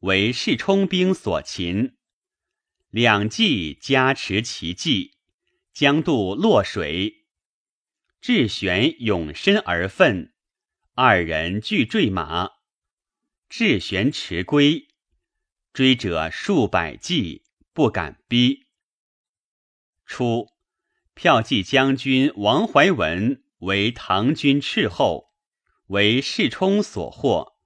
[0.00, 1.96] 为世冲兵所擒。
[2.90, 5.16] 两骑加持其计，
[5.72, 7.26] 将渡洛水。
[8.20, 10.32] 智玄勇身而奋，
[10.94, 12.50] 二人俱坠马。
[13.48, 14.88] 智玄驰归，
[15.72, 18.66] 追者数百骑，不敢逼。
[20.06, 20.48] 初，
[21.14, 25.34] 骠骑将军王怀文为唐军斥候，
[25.88, 27.57] 为世冲所获。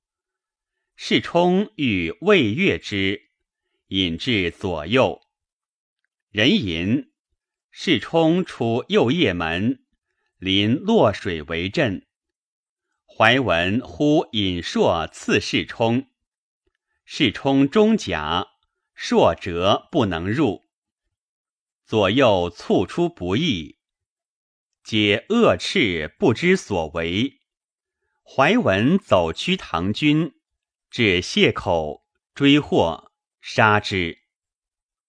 [1.04, 3.22] 世冲欲魏越之，
[3.88, 5.20] 引至左右。
[6.30, 7.10] 人吟，
[7.72, 9.84] 世冲出右掖门，
[10.38, 12.06] 临洛水为阵。
[13.04, 16.06] 怀文呼引硕刺世冲，
[17.04, 18.46] 世冲中甲，
[18.94, 20.62] 硕折不能入。
[21.84, 23.76] 左右促出不义，
[24.84, 27.40] 皆恶斥不知所为。
[28.22, 30.32] 怀文走趋唐军，
[30.92, 34.18] 至谢口追获，杀之。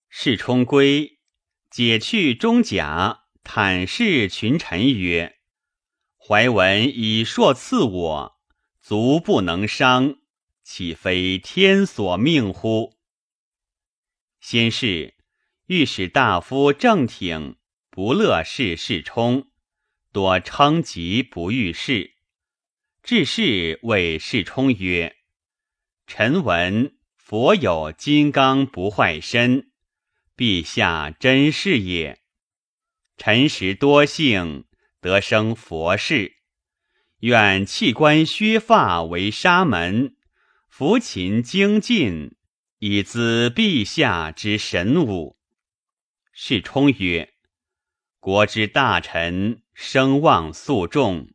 [0.07, 1.19] 世充归，
[1.69, 5.39] 解去中甲，坦视群臣曰
[6.17, 8.39] ：“怀文以硕刺我，
[8.81, 10.15] 足不能伤，
[10.63, 12.95] 岂非天所命乎？”
[14.39, 15.15] 先是。
[15.65, 17.57] 御史大夫郑挺
[17.89, 19.49] 不乐事世充，
[20.13, 22.15] 多称疾不遇事。
[23.01, 25.17] 至是谓世充曰
[26.15, 29.71] ：“臣闻佛有金刚不坏身，
[30.37, 32.21] 陛下真是也。
[33.17, 34.65] 臣时多幸
[35.01, 36.33] 得生佛事，
[37.21, 40.15] 愿弃官削发为沙门，
[40.69, 42.35] 服勤精进，
[42.77, 45.39] 以资陛下之神武。”
[46.31, 47.33] 世充曰
[48.21, 51.29] ：“国之大臣，声望肃重，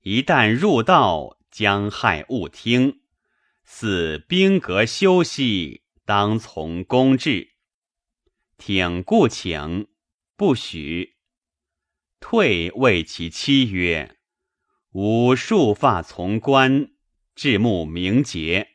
[0.00, 3.02] 一旦入道，将害勿听。
[3.68, 7.54] 似兵革休息，当从公制。
[8.56, 9.88] 挺故请，
[10.36, 11.16] 不许。
[12.20, 14.16] 退谓其妻曰
[14.94, 16.92] ：‘吾束发从官，
[17.34, 18.68] 至目明节，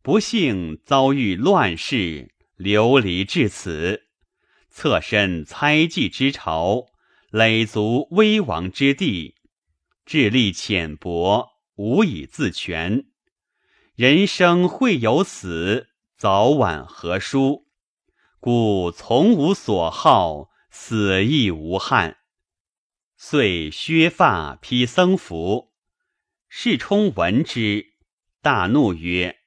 [0.00, 4.04] 不幸遭遇乱世，流离至此。’”
[4.70, 6.86] 侧身猜忌之朝，
[7.30, 9.34] 累足危亡之地，
[10.06, 13.06] 智力浅薄，无以自全。
[13.96, 17.68] 人生会有死，早晚何殊？
[18.40, 22.16] 故从无所好，死亦无憾。
[23.16, 25.72] 遂削发披僧服。
[26.48, 27.94] 世充闻之，
[28.42, 29.38] 大怒曰：“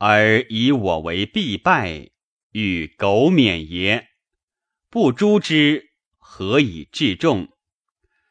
[0.00, 2.12] 尔以我为必败，
[2.52, 4.08] 欲苟免也？”
[4.88, 7.50] 不诛之，何以治众？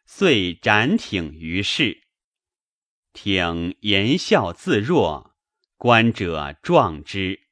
[0.08, 2.08] 遂斩挺于市。
[3.22, 5.36] 挺言笑自若，
[5.76, 7.50] 观者壮之。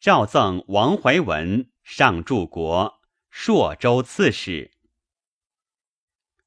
[0.00, 3.00] 诏赠王怀文上柱国、
[3.30, 4.72] 朔州刺史。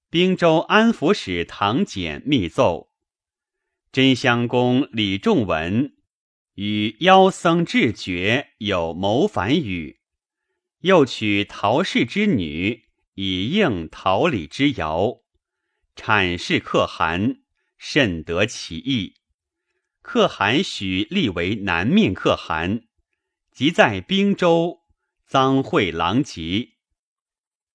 [0.10, 2.92] 滨州安抚使唐简密奏：
[3.90, 5.96] 真襄公李仲文
[6.56, 10.02] 与妖僧智觉有谋反语。
[10.80, 15.22] 又娶陶氏之女，以应陶礼之遥。
[15.96, 17.44] 产氏可汗，
[17.88, 19.18] 甚得其意。
[20.02, 22.88] 可汗许立为南面可汗，
[23.52, 24.80] 即在兵州，
[25.28, 26.70] 赃贿狼藉。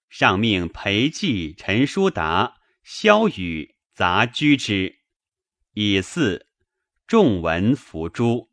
[0.09, 4.99] 上命裴寂、陈叔达、萧雨杂居之，
[5.75, 6.49] 以祀
[7.07, 8.51] 众文伏诛。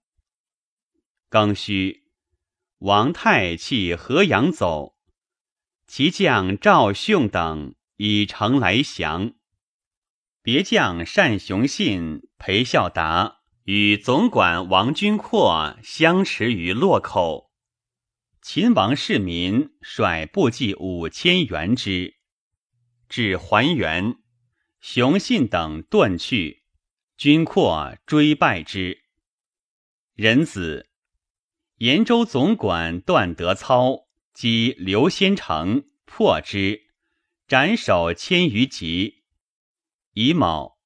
[1.27, 2.03] 庚戌，
[2.77, 4.95] 王泰弃河阳走，
[5.88, 9.34] 其将赵训等以城来降。
[10.47, 13.39] 别将单雄信、裴孝达。
[13.65, 17.51] 与总管王君阔相持于洛口，
[18.41, 22.15] 秦王世民率部骑五千援之，
[23.09, 24.15] 至还原，
[24.79, 26.63] 雄信等遁去，
[27.17, 28.99] 君阔追败之。
[30.13, 30.87] 仁子
[31.79, 36.83] 延州总管段德操击刘先成，破之，
[37.49, 39.16] 斩首千余级。
[40.19, 40.80] 乙卯。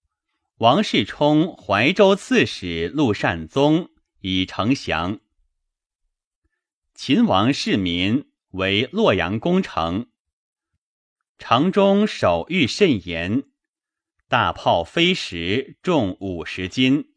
[0.58, 3.90] 王世充怀州刺史陆善宗
[4.20, 5.22] 以城降。
[6.94, 10.12] 秦王世民为洛阳攻城，
[11.38, 13.44] 城中守御甚严，
[14.28, 17.14] 大炮飞石重五十斤，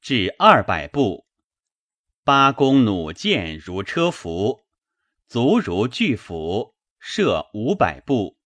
[0.00, 1.24] 至二百步；
[2.24, 4.66] 八弓弩箭如车辐，
[5.28, 8.40] 足如巨斧，射五百步。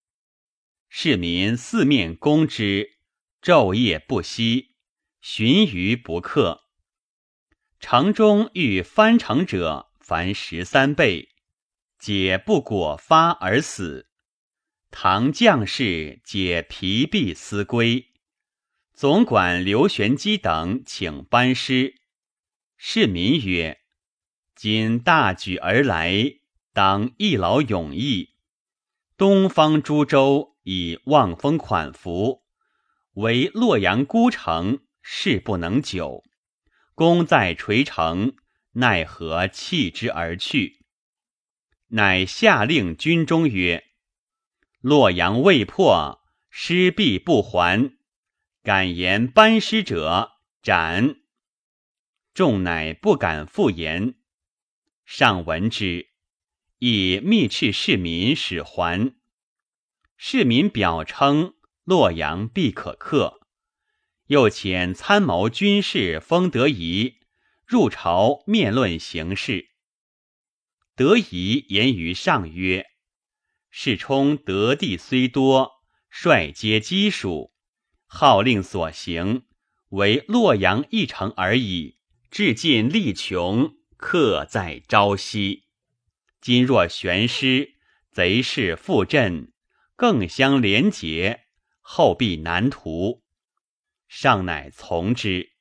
[0.90, 2.97] 市民四面攻之。
[3.40, 4.74] 昼夜不息，
[5.20, 6.64] 寻鱼不克。
[7.78, 11.28] 城中欲翻城者，凡十三倍，
[12.00, 14.08] 皆不果发而死。
[14.90, 18.06] 唐将士皆疲弊思归。
[18.92, 21.94] 总管刘玄基等请班师。
[22.76, 23.78] 市民曰
[24.56, 26.40] ：“今大举而来，
[26.72, 28.34] 当一劳永逸。
[29.16, 32.42] 东方诸州以望风款服。”
[33.18, 36.22] 为洛阳孤城，势不能久。
[36.94, 38.36] 功在垂城，
[38.74, 40.84] 奈何弃之而去？
[41.88, 43.88] 乃下令军中曰
[44.80, 47.96] ：“洛阳未破，师必不还。
[48.62, 51.16] 敢言班师者，斩。”
[52.32, 54.14] 众乃不敢复言。
[55.04, 56.10] 上闻之，
[56.78, 59.12] 以密敕市民使还。
[60.16, 61.54] 市民表称。
[61.88, 63.40] 洛阳必可克，
[64.26, 67.14] 又遣参谋军事封德仪
[67.64, 69.70] 入朝面论形势。
[70.94, 72.88] 德仪言于上曰
[73.72, 77.54] ：“世充得地虽多，率皆基属，
[78.04, 79.44] 号令所行，
[79.88, 81.96] 为洛阳一城而已。
[82.30, 85.64] 至尽力穷，客在朝夕。
[86.42, 87.76] 今若悬师，
[88.12, 89.54] 贼势复振，
[89.96, 91.44] 更相连结。”
[91.90, 93.22] 后必难图，
[94.08, 95.54] 上乃从之。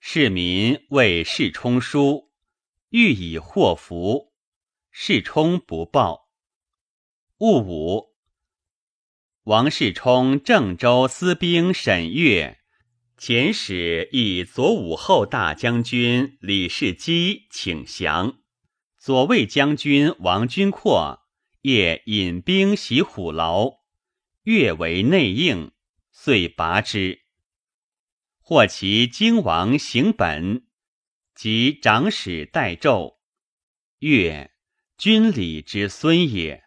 [0.00, 2.32] 市民为世充书，
[2.88, 4.32] 欲以祸福，
[4.90, 6.28] 世充不报。
[7.38, 8.16] 戊午，
[9.44, 12.58] 王世充郑州司兵沈月
[13.16, 18.40] 遣使以左武后大将军李世基请降。
[18.98, 21.20] 左卫将军王君阔
[21.62, 23.77] 夜引兵袭虎牢。
[24.48, 25.72] 越为内应，
[26.10, 27.20] 遂拔之。
[28.40, 30.66] 或其荆王行本
[31.34, 33.18] 及长史代胄，
[33.98, 34.50] 越
[34.96, 36.64] 君礼之孙也。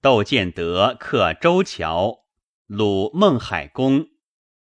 [0.00, 2.24] 窦建德克周桥，
[2.64, 4.08] 鲁孟海公，